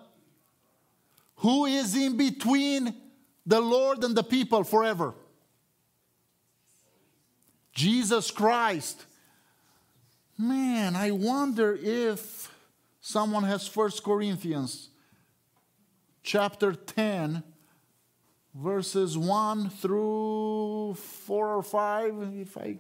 who 1.37 1.67
is 1.67 1.95
in 1.95 2.17
between 2.17 2.95
the 3.45 3.61
Lord 3.61 4.03
and 4.03 4.17
the 4.17 4.23
people 4.23 4.65
forever. 4.65 5.13
Jesus 7.75 8.31
Christ. 8.31 9.05
Man, 10.39 10.97
I 10.97 11.11
wonder 11.11 11.79
if 11.83 12.51
someone 13.03 13.45
has 13.45 13.69
First 13.69 14.03
Corinthians 14.03 14.89
chapter 16.23 16.73
10 16.73 17.43
verses 18.55 19.17
1 19.17 19.71
through 19.71 20.95
4 20.95 21.49
or 21.57 21.63
5 21.63 22.23
if 22.35 22.57
I 22.57 22.77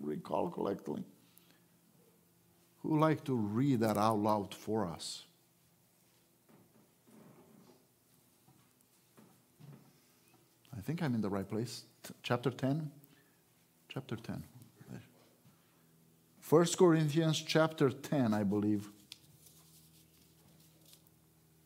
recall 0.00 0.50
correctly. 0.50 1.04
Who 2.82 2.90
would 2.90 3.00
like 3.00 3.24
to 3.24 3.34
read 3.34 3.80
that 3.80 3.96
out 3.96 4.18
loud 4.18 4.54
for 4.54 4.86
us? 4.86 5.24
I 10.76 10.80
think 10.80 11.02
I'm 11.02 11.14
in 11.14 11.20
the 11.20 11.30
right 11.30 11.48
place. 11.48 11.84
Chapter 12.22 12.50
10. 12.50 12.90
Chapter 13.88 14.16
10. 14.16 14.42
1 16.48 16.66
Corinthians 16.76 17.40
chapter 17.40 17.88
10, 17.88 18.34
I 18.34 18.42
believe. 18.42 18.90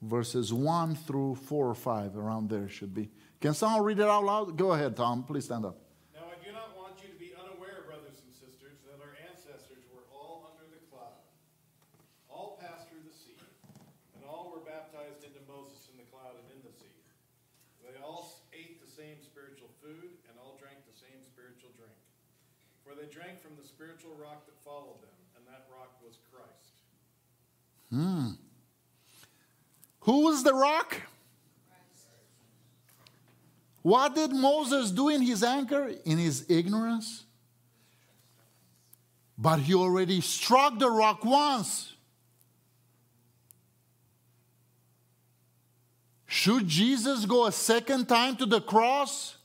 Verses 0.03 0.53
1 0.53 0.95
through 0.95 1.35
4 1.37 1.67
or 1.67 1.75
5, 1.75 2.17
around 2.17 2.51
there 2.51 2.69
should 2.69 2.95
be. 2.95 3.11
Can 3.47 3.55
someone 3.55 3.87
read 3.87 4.03
it 4.03 4.11
out 4.11 4.27
loud? 4.27 4.59
Go 4.59 4.75
ahead, 4.75 4.99
Tom. 4.99 5.23
Please 5.23 5.47
stand 5.47 5.63
up. 5.63 5.79
Now 6.11 6.27
I 6.27 6.35
do 6.43 6.51
not 6.51 6.75
want 6.75 6.99
you 6.99 7.07
to 7.07 7.15
be 7.15 7.31
unaware, 7.39 7.87
brothers 7.87 8.19
and 8.19 8.35
sisters, 8.35 8.83
that 8.91 8.99
our 8.99 9.15
ancestors 9.23 9.87
were 9.95 10.03
all 10.11 10.51
under 10.51 10.67
the 10.67 10.83
cloud. 10.91 11.15
All 12.27 12.59
passed 12.59 12.91
through 12.91 13.07
the 13.07 13.15
sea, 13.15 13.39
and 14.19 14.27
all 14.27 14.51
were 14.51 14.67
baptized 14.67 15.23
into 15.23 15.39
Moses 15.47 15.87
in 15.87 15.95
the 15.95 16.11
cloud 16.11 16.35
and 16.35 16.59
in 16.59 16.61
the 16.67 16.75
sea. 16.75 16.91
They 17.87 17.95
all 18.03 18.27
ate 18.51 18.83
the 18.83 18.91
same 18.91 19.23
spiritual 19.23 19.71
food, 19.79 20.19
and 20.27 20.35
all 20.43 20.59
drank 20.59 20.83
the 20.83 20.99
same 20.99 21.23
spiritual 21.31 21.71
drink. 21.79 21.95
For 22.83 22.99
they 22.99 23.07
drank 23.07 23.39
from 23.47 23.55
the 23.55 23.63
spiritual 23.63 24.19
rock 24.19 24.43
that 24.51 24.59
followed 24.67 24.99
them, 25.07 25.15
and 25.39 25.47
that 25.47 25.71
rock 25.71 25.95
was 26.03 26.19
Christ. 26.35 26.83
Hmm. 27.95 28.43
Who 30.03 30.27
was 30.27 30.43
the 30.43 30.51
rock? 30.51 30.99
What 33.87 34.17
did 34.17 34.33
Moses 34.33 34.91
do 34.91 35.11
in 35.11 35.23
his 35.23 35.45
anger? 35.45 35.93
In 36.05 36.19
his 36.19 36.45
ignorance? 36.49 37.23
But 39.39 39.61
he 39.61 39.75
already 39.75 40.21
struck 40.23 40.81
the 40.81 40.91
rock 40.91 41.25
once. 41.25 41.95
Should 46.27 46.67
Jesus 46.67 47.27
go 47.27 47.47
a 47.47 47.53
second 47.53 48.09
time 48.09 48.35
to 48.39 48.47
the 48.47 48.61
cross? 48.61 49.37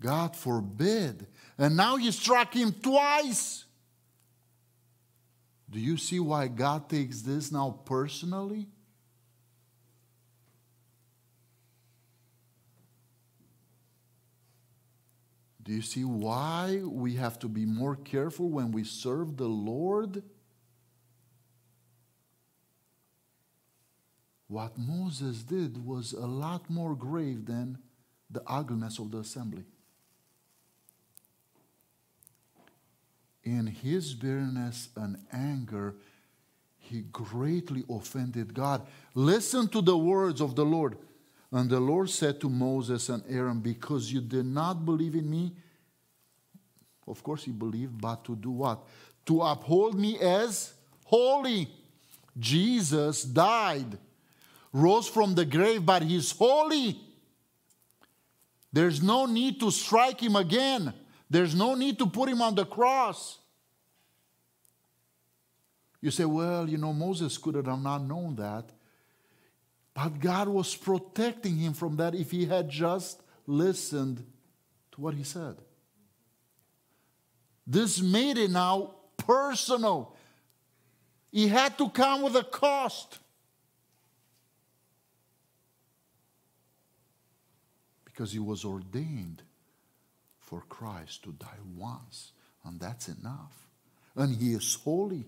God 0.00 0.34
forbid. 0.34 1.26
And 1.58 1.76
now 1.76 1.96
he 1.96 2.10
struck 2.12 2.54
him 2.54 2.72
twice. 2.72 3.66
Do 5.68 5.78
you 5.78 5.98
see 5.98 6.18
why 6.18 6.48
God 6.48 6.88
takes 6.88 7.20
this 7.20 7.52
now 7.52 7.78
personally? 7.84 8.68
Do 15.64 15.72
you 15.72 15.82
see 15.82 16.04
why 16.04 16.80
we 16.84 17.14
have 17.14 17.38
to 17.40 17.48
be 17.48 17.64
more 17.64 17.96
careful 17.96 18.48
when 18.48 18.72
we 18.72 18.84
serve 18.84 19.36
the 19.36 19.48
Lord? 19.48 20.22
What 24.48 24.76
Moses 24.76 25.42
did 25.42 25.84
was 25.86 26.12
a 26.12 26.26
lot 26.26 26.68
more 26.68 26.94
grave 26.94 27.46
than 27.46 27.78
the 28.30 28.42
ugliness 28.46 28.98
of 28.98 29.10
the 29.10 29.18
assembly. 29.18 29.64
In 33.44 33.66
his 33.66 34.14
bitterness 34.14 34.88
and 34.96 35.18
anger, 35.32 35.94
he 36.78 37.02
greatly 37.02 37.84
offended 37.88 38.52
God. 38.52 38.86
Listen 39.14 39.68
to 39.68 39.80
the 39.80 39.96
words 39.96 40.40
of 40.40 40.56
the 40.56 40.64
Lord. 40.64 40.98
And 41.52 41.68
the 41.68 41.78
Lord 41.78 42.08
said 42.08 42.40
to 42.40 42.48
Moses 42.48 43.10
and 43.10 43.22
Aaron, 43.28 43.60
Because 43.60 44.10
you 44.10 44.22
did 44.22 44.46
not 44.46 44.86
believe 44.86 45.14
in 45.14 45.28
me, 45.28 45.52
of 47.06 47.22
course 47.22 47.44
he 47.44 47.52
believed, 47.52 48.00
but 48.00 48.24
to 48.24 48.34
do 48.34 48.50
what? 48.50 48.82
To 49.26 49.42
uphold 49.42 49.98
me 49.98 50.18
as 50.18 50.72
holy. 51.04 51.68
Jesus 52.38 53.22
died, 53.22 53.98
rose 54.72 55.06
from 55.06 55.34
the 55.34 55.44
grave, 55.44 55.84
but 55.84 56.02
he's 56.02 56.32
holy. 56.32 56.98
There's 58.72 59.02
no 59.02 59.26
need 59.26 59.60
to 59.60 59.70
strike 59.70 60.22
him 60.22 60.36
again. 60.36 60.94
There's 61.28 61.54
no 61.54 61.74
need 61.74 61.98
to 61.98 62.06
put 62.06 62.30
him 62.30 62.40
on 62.40 62.54
the 62.54 62.64
cross. 62.64 63.38
You 66.00 66.10
say, 66.10 66.24
well, 66.24 66.68
you 66.68 66.78
know, 66.78 66.94
Moses 66.94 67.36
could 67.36 67.54
have 67.54 67.66
not 67.66 67.98
known 67.98 68.36
that. 68.36 68.70
But 69.94 70.20
God 70.20 70.48
was 70.48 70.74
protecting 70.74 71.56
him 71.56 71.74
from 71.74 71.96
that 71.96 72.14
if 72.14 72.30
he 72.30 72.46
had 72.46 72.68
just 72.68 73.22
listened 73.46 74.24
to 74.92 75.00
what 75.00 75.14
he 75.14 75.22
said. 75.22 75.56
This 77.66 78.00
made 78.00 78.38
it 78.38 78.50
now 78.50 78.94
personal. 79.16 80.16
He 81.30 81.48
had 81.48 81.76
to 81.78 81.88
come 81.90 82.22
with 82.22 82.36
a 82.36 82.44
cost. 82.44 83.18
Because 88.04 88.32
he 88.32 88.38
was 88.38 88.64
ordained 88.64 89.42
for 90.38 90.62
Christ 90.68 91.24
to 91.24 91.32
die 91.32 91.60
once, 91.76 92.32
and 92.64 92.78
that's 92.78 93.08
enough. 93.08 93.66
And 94.14 94.36
he 94.36 94.52
is 94.52 94.74
holy. 94.74 95.24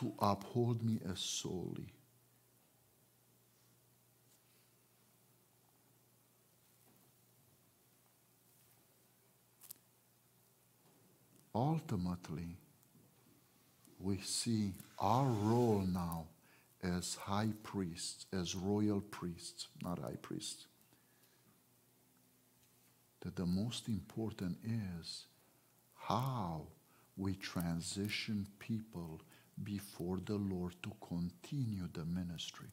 To 0.00 0.14
uphold 0.18 0.82
me 0.82 0.98
as 1.06 1.42
holy. 1.42 1.92
Ultimately, 11.54 12.56
we 13.98 14.16
see 14.22 14.72
our 14.98 15.26
role 15.26 15.84
now 15.86 16.28
as 16.82 17.16
high 17.16 17.50
priests, 17.62 18.24
as 18.32 18.54
royal 18.54 19.02
priests, 19.02 19.68
not 19.82 19.98
high 19.98 20.16
priests. 20.22 20.66
That 23.20 23.36
the 23.36 23.44
most 23.44 23.86
important 23.86 24.56
is 24.64 25.24
how 25.94 26.68
we 27.18 27.34
transition 27.34 28.46
people 28.58 29.20
before 29.62 30.18
the 30.24 30.36
Lord 30.36 30.74
to 30.82 30.92
continue 31.06 31.88
the 31.92 32.04
ministry. 32.04 32.68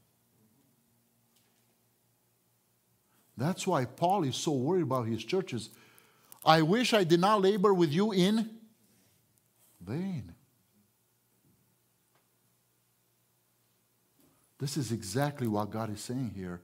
That's 3.35 3.67
why 3.67 3.85
Paul 3.85 4.23
is 4.23 4.35
so 4.35 4.51
worried 4.51 4.83
about 4.83 5.07
his 5.07 5.23
churches. 5.23 5.69
I 6.43 6.61
wish 6.63 6.93
I 6.93 7.03
did 7.03 7.19
not 7.19 7.41
labor 7.41 7.73
with 7.73 7.91
you 7.91 8.11
in 8.11 8.49
vain. 9.79 10.33
This 14.59 14.75
is 14.75 14.91
exactly 14.91 15.47
what 15.47 15.69
God 15.69 15.91
is 15.93 16.01
saying 16.01 16.31
here. 16.35 16.61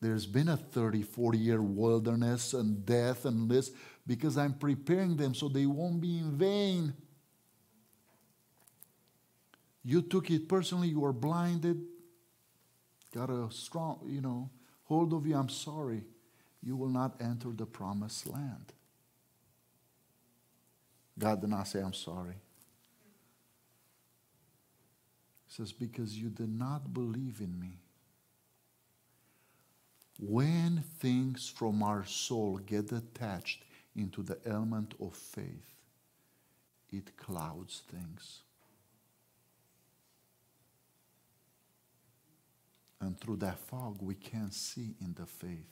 There's 0.00 0.26
been 0.26 0.48
a 0.48 0.56
30, 0.56 1.02
40 1.02 1.38
year 1.38 1.60
wilderness 1.60 2.54
and 2.54 2.84
death 2.86 3.24
and 3.24 3.50
this 3.50 3.72
because 4.06 4.38
I'm 4.38 4.54
preparing 4.54 5.16
them 5.16 5.34
so 5.34 5.48
they 5.48 5.66
won't 5.66 6.00
be 6.00 6.18
in 6.18 6.36
vain. 6.36 6.94
You 9.86 10.02
took 10.02 10.32
it 10.32 10.48
personally, 10.48 10.88
you 10.88 10.98
were 10.98 11.12
blinded, 11.12 11.80
got 13.14 13.30
a 13.30 13.46
strong, 13.52 14.00
you 14.04 14.20
know, 14.20 14.50
hold 14.82 15.12
of 15.12 15.24
you. 15.28 15.36
I'm 15.36 15.48
sorry. 15.48 16.02
You 16.60 16.76
will 16.76 16.88
not 16.88 17.14
enter 17.20 17.50
the 17.50 17.66
promised 17.66 18.26
land. 18.26 18.72
God 21.16 21.40
did 21.40 21.50
not 21.50 21.68
say, 21.68 21.80
I'm 21.80 21.94
sorry. 21.94 22.34
He 25.46 25.54
says, 25.54 25.70
Because 25.70 26.18
you 26.18 26.30
did 26.30 26.50
not 26.50 26.92
believe 26.92 27.38
in 27.38 27.56
me. 27.60 27.78
When 30.18 30.82
things 30.98 31.48
from 31.48 31.84
our 31.84 32.04
soul 32.04 32.56
get 32.56 32.90
attached 32.90 33.62
into 33.94 34.24
the 34.24 34.38
element 34.44 34.94
of 35.00 35.14
faith, 35.14 35.74
it 36.90 37.16
clouds 37.16 37.82
things. 37.88 38.40
And 43.00 43.20
through 43.20 43.36
that 43.36 43.58
fog, 43.58 43.98
we 44.00 44.14
can't 44.14 44.54
see 44.54 44.94
in 45.00 45.14
the 45.14 45.26
faith. 45.26 45.66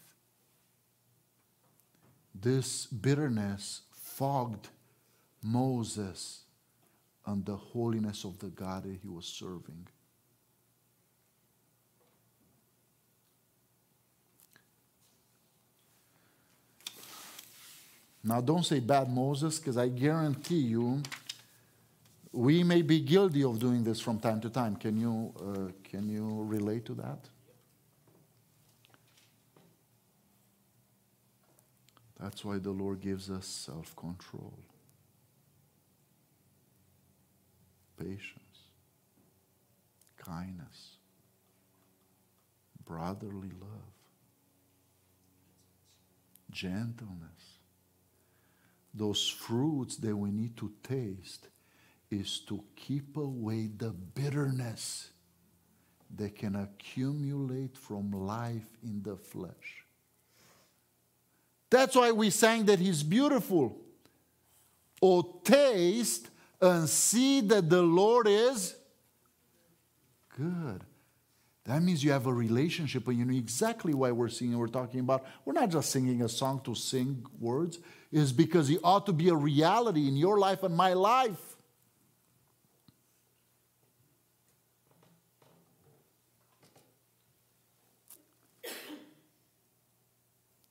This 2.35 2.87
bitterness 2.87 3.83
fogged 3.93 4.68
Moses 5.43 6.43
and 7.27 7.45
the 7.45 7.57
holiness 7.57 8.25
of 8.25 8.39
the 8.39 8.49
God 8.49 8.85
that 8.85 8.99
he 9.01 9.09
was 9.09 9.25
serving. 9.25 9.87
Now, 18.22 18.41
don't 18.41 18.64
say 18.64 18.81
bad 18.81 19.11
Moses, 19.11 19.59
because 19.59 19.77
I 19.77 19.89
guarantee 19.89 20.61
you, 20.61 21.03
we 22.35 22.64
may 22.64 22.82
be 22.82 23.01
guilty 23.01 23.45
of 23.45 23.61
doing 23.61 23.85
this 23.85 24.01
from 24.01 24.18
time 24.18 24.41
to 24.41 24.51
time. 24.51 24.76
Can 24.76 24.97
you, 24.99 25.32
uh, 25.41 25.72
can 25.89 26.09
you 26.09 26.43
relate 26.43 26.85
to 26.87 26.95
that? 26.95 27.20
That's 32.18 32.45
why 32.45 32.59
the 32.59 32.70
Lord 32.70 33.01
gives 33.01 33.30
us 33.30 33.47
self 33.47 33.95
control, 33.95 34.59
patience, 37.99 38.59
kindness, 40.16 40.97
brotherly 42.85 43.53
love, 43.61 43.93
gentleness. 46.51 47.59
Those 48.93 49.28
fruits 49.28 49.97
that 49.99 50.16
we 50.16 50.30
need 50.30 50.57
to 50.59 50.72
taste 50.82 51.49
is 52.11 52.40
to 52.40 52.62
keep 52.76 53.16
away 53.16 53.68
the 53.76 53.90
bitterness 53.90 55.11
that 56.16 56.36
can 56.36 56.57
accumulate 56.57 57.76
from 57.76 58.12
life 58.12 58.68
in 58.82 59.02
the 59.02 59.16
flesh. 59.16 59.84
That's 61.70 61.96
why 61.96 62.12
we 62.12 62.30
sang 62.30 62.66
that 62.66 62.78
He's 62.78 63.02
beautiful. 63.02 63.76
Oh, 65.02 65.40
taste 65.42 66.30
and 66.61 66.88
see 66.88 67.40
that 67.40 67.68
the 67.68 67.82
Lord 67.82 68.28
is 68.28 68.76
good. 70.36 70.84
That 71.64 71.82
means 71.82 72.05
you 72.05 72.12
have 72.12 72.26
a 72.26 72.32
relationship 72.32 73.09
and 73.09 73.18
you 73.18 73.24
know 73.24 73.34
exactly 73.34 73.94
why 73.94 74.12
we're 74.12 74.28
singing, 74.28 74.59
we're 74.59 74.66
talking 74.66 75.00
about. 75.00 75.24
We're 75.44 75.55
not 75.55 75.70
just 75.70 75.90
singing 75.90 76.22
a 76.22 76.28
song 76.28 76.61
to 76.64 76.74
sing 76.74 77.24
words, 77.40 77.78
is 78.12 78.32
because 78.32 78.68
it 78.68 78.80
ought 78.84 79.07
to 79.07 79.12
be 79.12 79.30
a 79.30 79.34
reality 79.34 80.07
in 80.07 80.16
your 80.16 80.38
life 80.38 80.62
and 80.62 80.76
my 80.76 80.92
life. 80.92 81.57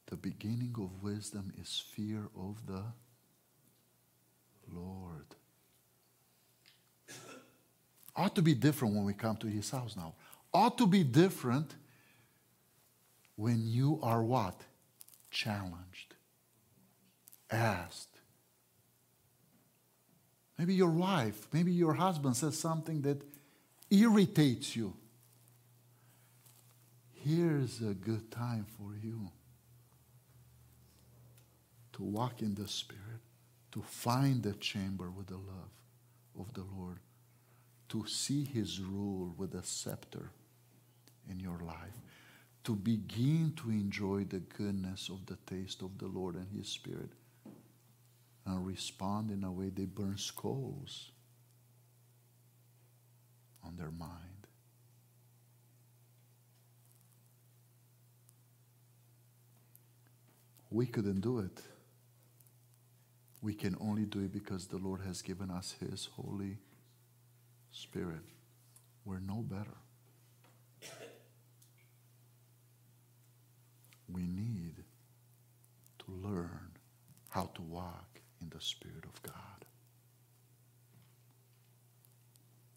The 0.06 0.13
beginning 0.24 0.74
of 0.80 1.04
wisdom 1.04 1.54
is 1.62 1.84
fear 1.94 2.30
of 2.36 2.66
the 2.66 2.82
Lord. 4.74 5.28
Ought 8.16 8.34
to 8.36 8.42
be 8.42 8.54
different 8.56 8.96
when 8.96 9.06
we 9.06 9.14
come 9.14 9.36
to 9.38 9.48
his 9.48 9.70
house 9.70 9.96
now. 9.96 10.16
Ought 10.54 10.78
to 10.78 10.88
be 10.88 11.04
different 11.04 11.76
when 13.36 13.68
you 13.68 14.00
are 14.02 14.24
what? 14.24 14.62
Challenged, 15.30 16.16
asked. 17.52 18.08
Maybe 20.58 20.74
your 20.74 20.92
wife, 20.92 21.48
maybe 21.52 21.74
your 21.74 21.96
husband 21.96 22.38
says 22.38 22.58
something 22.58 23.02
that 23.02 23.22
irritates 23.90 24.76
you. 24.76 24.94
Here's 27.12 27.82
a 27.82 27.94
good 27.94 28.32
time 28.32 28.66
for 28.78 28.96
you 29.04 29.32
to 31.94 32.04
walk 32.04 32.42
in 32.42 32.56
the 32.56 32.68
Spirit, 32.68 33.22
to 33.72 33.82
find 33.82 34.44
the 34.44 34.54
chamber 34.54 35.10
with 35.10 35.28
the 35.28 35.38
love 35.38 35.72
of 36.40 36.54
the 36.54 36.66
Lord, 36.76 37.00
to 37.90 38.06
see 38.08 38.44
His 38.44 38.82
rule 38.82 39.34
with 39.38 39.54
a 39.54 39.64
scepter 39.64 40.32
in 41.30 41.40
your 41.40 41.60
life, 41.60 42.02
to 42.64 42.76
begin 42.76 43.54
to 43.58 43.70
enjoy 43.70 44.24
the 44.24 44.40
goodness 44.40 45.10
of 45.10 45.26
the 45.26 45.38
taste 45.46 45.82
of 45.82 45.98
the 45.98 46.08
Lord 46.08 46.36
and 46.36 46.48
His 46.56 46.68
Spirit, 46.68 47.12
and 48.46 48.66
respond 48.66 49.32
in 49.32 49.44
a 49.44 49.52
way 49.52 49.70
that 49.70 49.96
burns 49.96 50.30
coals 50.32 51.12
on 53.64 53.78
their 53.78 53.92
mind. 53.92 54.10
We 60.70 60.88
couldn't 60.88 61.22
do 61.22 61.40
it. 61.40 61.62
We 63.44 63.54
can 63.54 63.76
only 63.82 64.06
do 64.06 64.20
it 64.22 64.32
because 64.32 64.68
the 64.68 64.78
Lord 64.78 65.02
has 65.02 65.22
given 65.22 65.52
us 65.52 65.76
His 65.78 66.08
Holy 66.16 66.60
Spirit. 67.72 68.24
We're 69.04 69.20
no 69.20 69.42
better. 69.42 69.76
We 74.10 74.28
need 74.28 74.76
to 76.00 76.06
learn 76.08 76.70
how 77.28 77.50
to 77.56 77.62
walk 77.62 78.22
in 78.42 78.50
the 78.50 78.62
Spirit 78.62 79.04
of 79.04 79.22
God. 79.22 79.34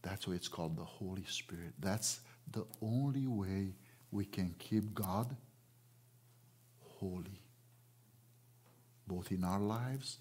That's 0.02 0.26
why 0.26 0.34
it's 0.34 0.48
called 0.48 0.76
the 0.76 0.84
Holy 0.84 1.24
Spirit. 1.28 1.74
That's 1.78 2.20
the 2.50 2.66
only 2.82 3.28
way 3.28 3.74
we 4.10 4.24
can 4.24 4.52
keep 4.58 4.94
God 4.94 5.36
holy, 6.98 7.40
both 9.06 9.30
in 9.30 9.44
our 9.44 9.60
lives 9.60 10.18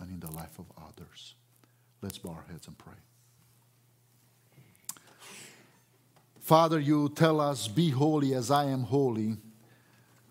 and 0.00 0.10
in 0.10 0.20
the 0.20 0.30
life 0.32 0.58
of 0.58 0.66
others. 0.76 1.34
Let's 2.02 2.18
bow 2.18 2.30
our 2.30 2.44
heads 2.50 2.66
and 2.66 2.76
pray. 2.76 2.94
Father, 6.40 6.80
you 6.80 7.10
tell 7.10 7.40
us, 7.40 7.68
Be 7.68 7.90
holy 7.90 8.34
as 8.34 8.50
I 8.50 8.64
am 8.64 8.82
holy. 8.82 9.36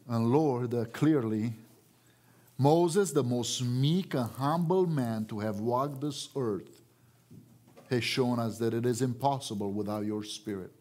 And 0.07 0.31
Lord, 0.31 0.73
uh, 0.73 0.85
clearly, 0.85 1.53
Moses, 2.57 3.11
the 3.11 3.23
most 3.23 3.63
meek 3.63 4.15
and 4.15 4.29
humble 4.31 4.85
man 4.85 5.25
to 5.25 5.39
have 5.39 5.59
walked 5.59 6.01
this 6.01 6.29
earth, 6.35 6.81
has 7.89 8.03
shown 8.03 8.39
us 8.39 8.57
that 8.57 8.73
it 8.73 8.85
is 8.85 9.01
impossible 9.01 9.71
without 9.71 10.05
your 10.05 10.23
Spirit. 10.23 10.71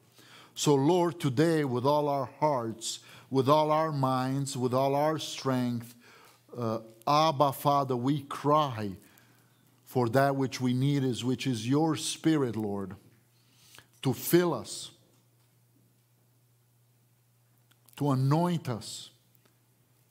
So, 0.54 0.74
Lord, 0.74 1.20
today, 1.20 1.64
with 1.64 1.86
all 1.86 2.08
our 2.08 2.28
hearts, 2.40 3.00
with 3.30 3.48
all 3.48 3.70
our 3.70 3.92
minds, 3.92 4.56
with 4.56 4.74
all 4.74 4.96
our 4.96 5.18
strength, 5.18 5.94
uh, 6.56 6.80
Abba, 7.06 7.52
Father, 7.52 7.96
we 7.96 8.22
cry 8.22 8.92
for 9.84 10.08
that 10.10 10.36
which 10.36 10.60
we 10.60 10.74
need 10.74 11.02
is 11.02 11.24
which 11.24 11.46
is 11.46 11.68
your 11.68 11.96
spirit, 11.96 12.56
Lord, 12.56 12.94
to 14.02 14.12
fill 14.12 14.52
us, 14.52 14.90
to 17.96 18.10
anoint 18.10 18.68
us, 18.68 19.10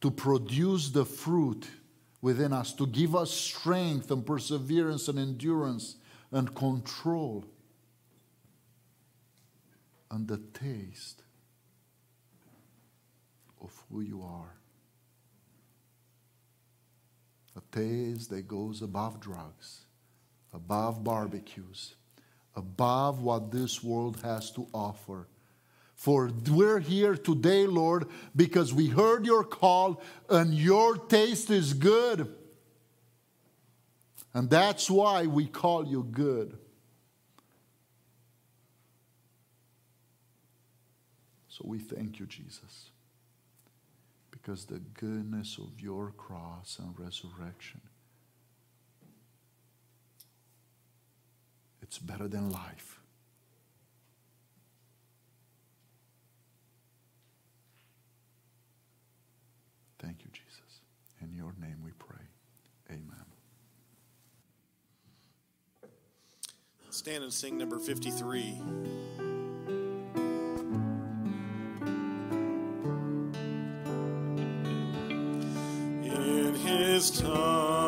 to 0.02 0.10
produce 0.10 0.90
the 0.90 1.06
fruit 1.06 1.68
within 2.22 2.54
us, 2.54 2.74
to 2.74 2.88
give 2.88 3.16
us 3.16 3.32
strength 3.32 4.10
and 4.10 4.26
perseverance 4.26 5.08
and 5.08 5.20
endurance 5.20 5.96
and 6.32 6.54
control 6.56 7.46
and 10.10 10.28
the 10.28 10.38
taste 10.38 11.22
of 13.62 13.72
who 13.90 14.02
you 14.02 14.24
are 14.24 14.58
a 17.57 17.57
taste 17.72 18.30
that 18.30 18.48
goes 18.48 18.82
above 18.82 19.20
drugs, 19.20 19.86
above 20.54 21.04
barbecues, 21.04 21.96
above 22.56 23.22
what 23.22 23.52
this 23.52 23.84
world 23.84 24.20
has 24.24 24.52
to 24.52 24.68
offer. 24.74 25.28
For 25.96 26.32
we're 26.50 26.80
here 26.80 27.16
today, 27.16 27.66
Lord, 27.66 28.08
because 28.36 28.74
we 28.74 28.88
heard 28.88 29.26
your 29.26 29.44
call 29.44 30.02
and 30.30 30.54
your 30.54 30.98
taste 30.98 31.50
is 31.50 31.74
good. 31.74 32.34
And 34.34 34.50
that's 34.50 34.90
why 34.90 35.26
we 35.26 35.48
call 35.48 35.88
you 35.88 36.04
good. 36.04 36.58
So 41.50 41.64
we 41.66 41.80
thank 41.80 42.20
you, 42.20 42.28
Jesus 42.28 42.92
because 44.48 44.66
the 44.66 44.80
goodness 44.94 45.58
of 45.58 45.82
your 45.82 46.14
cross 46.16 46.80
and 46.80 46.98
resurrection 46.98 47.82
it's 51.82 52.00
better 52.00 52.28
than 52.30 52.50
life. 52.50 53.00
Thank 60.00 60.24
you 60.24 60.30
jesus. 60.32 60.82
In 61.22 61.34
your 61.34 61.54
name 61.60 61.78
we 61.84 61.92
pray. 62.00 62.26
Amen. 62.90 63.26
Stand 66.90 67.24
and 67.24 67.34
sing 67.34 67.58
number 67.58 67.80
53 67.80 69.27
this 76.98 77.12
time. 77.12 77.87